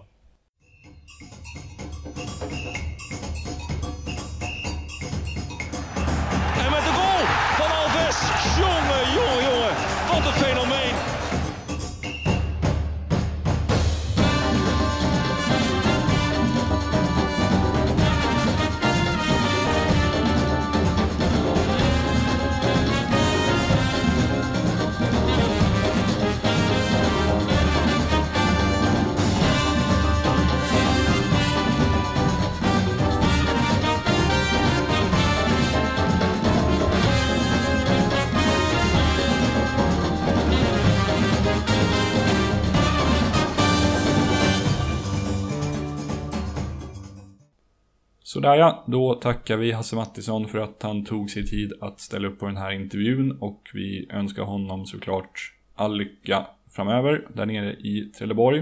[48.42, 52.28] Sådär ja, då tackar vi Hasse Mattisson för att han tog sig tid att ställa
[52.28, 57.74] upp på den här intervjun och vi önskar honom såklart all lycka framöver där nere
[57.74, 58.60] i Trelleborg.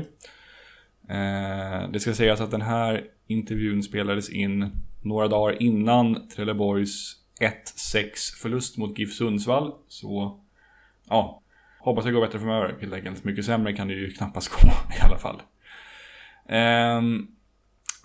[1.09, 4.71] Eh, det ska sägas att den här intervjun spelades in
[5.01, 9.73] några dagar innan Trelleborgs 1-6 förlust mot GIF Sundsvall.
[9.87, 10.39] Så
[11.09, 11.41] ja,
[11.79, 13.23] hoppas det går bättre framöver helt enkelt.
[13.23, 15.41] Mycket sämre kan det ju knappast gå i alla fall.
[16.45, 17.01] Eh,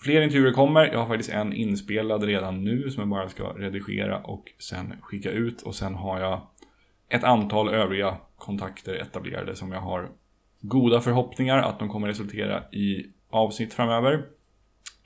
[0.04, 0.92] Fler intervjuer kommer.
[0.92, 5.30] Jag har faktiskt en inspelad redan nu som jag bara ska redigera och sen skicka
[5.30, 5.62] ut.
[5.62, 6.40] Och sen har jag
[7.08, 10.10] ett antal övriga kontakter etablerade som jag har
[10.60, 14.24] goda förhoppningar att de kommer resultera i avsnitt framöver.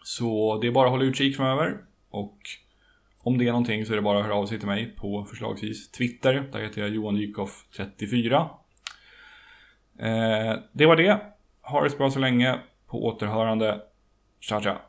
[0.04, 1.78] Så det är bara att hålla utkik framöver.
[2.10, 2.38] Och
[3.22, 5.24] om det är någonting så är det bara att höra av sig till mig på
[5.24, 6.48] förslagsvis Twitter.
[6.52, 8.50] Där heter jag Johan Dykhoff 34.
[9.98, 11.20] Eh, det var det.
[11.60, 12.58] Ha det så bra så länge.
[12.86, 13.80] På återhörande.
[14.40, 14.80] 稍等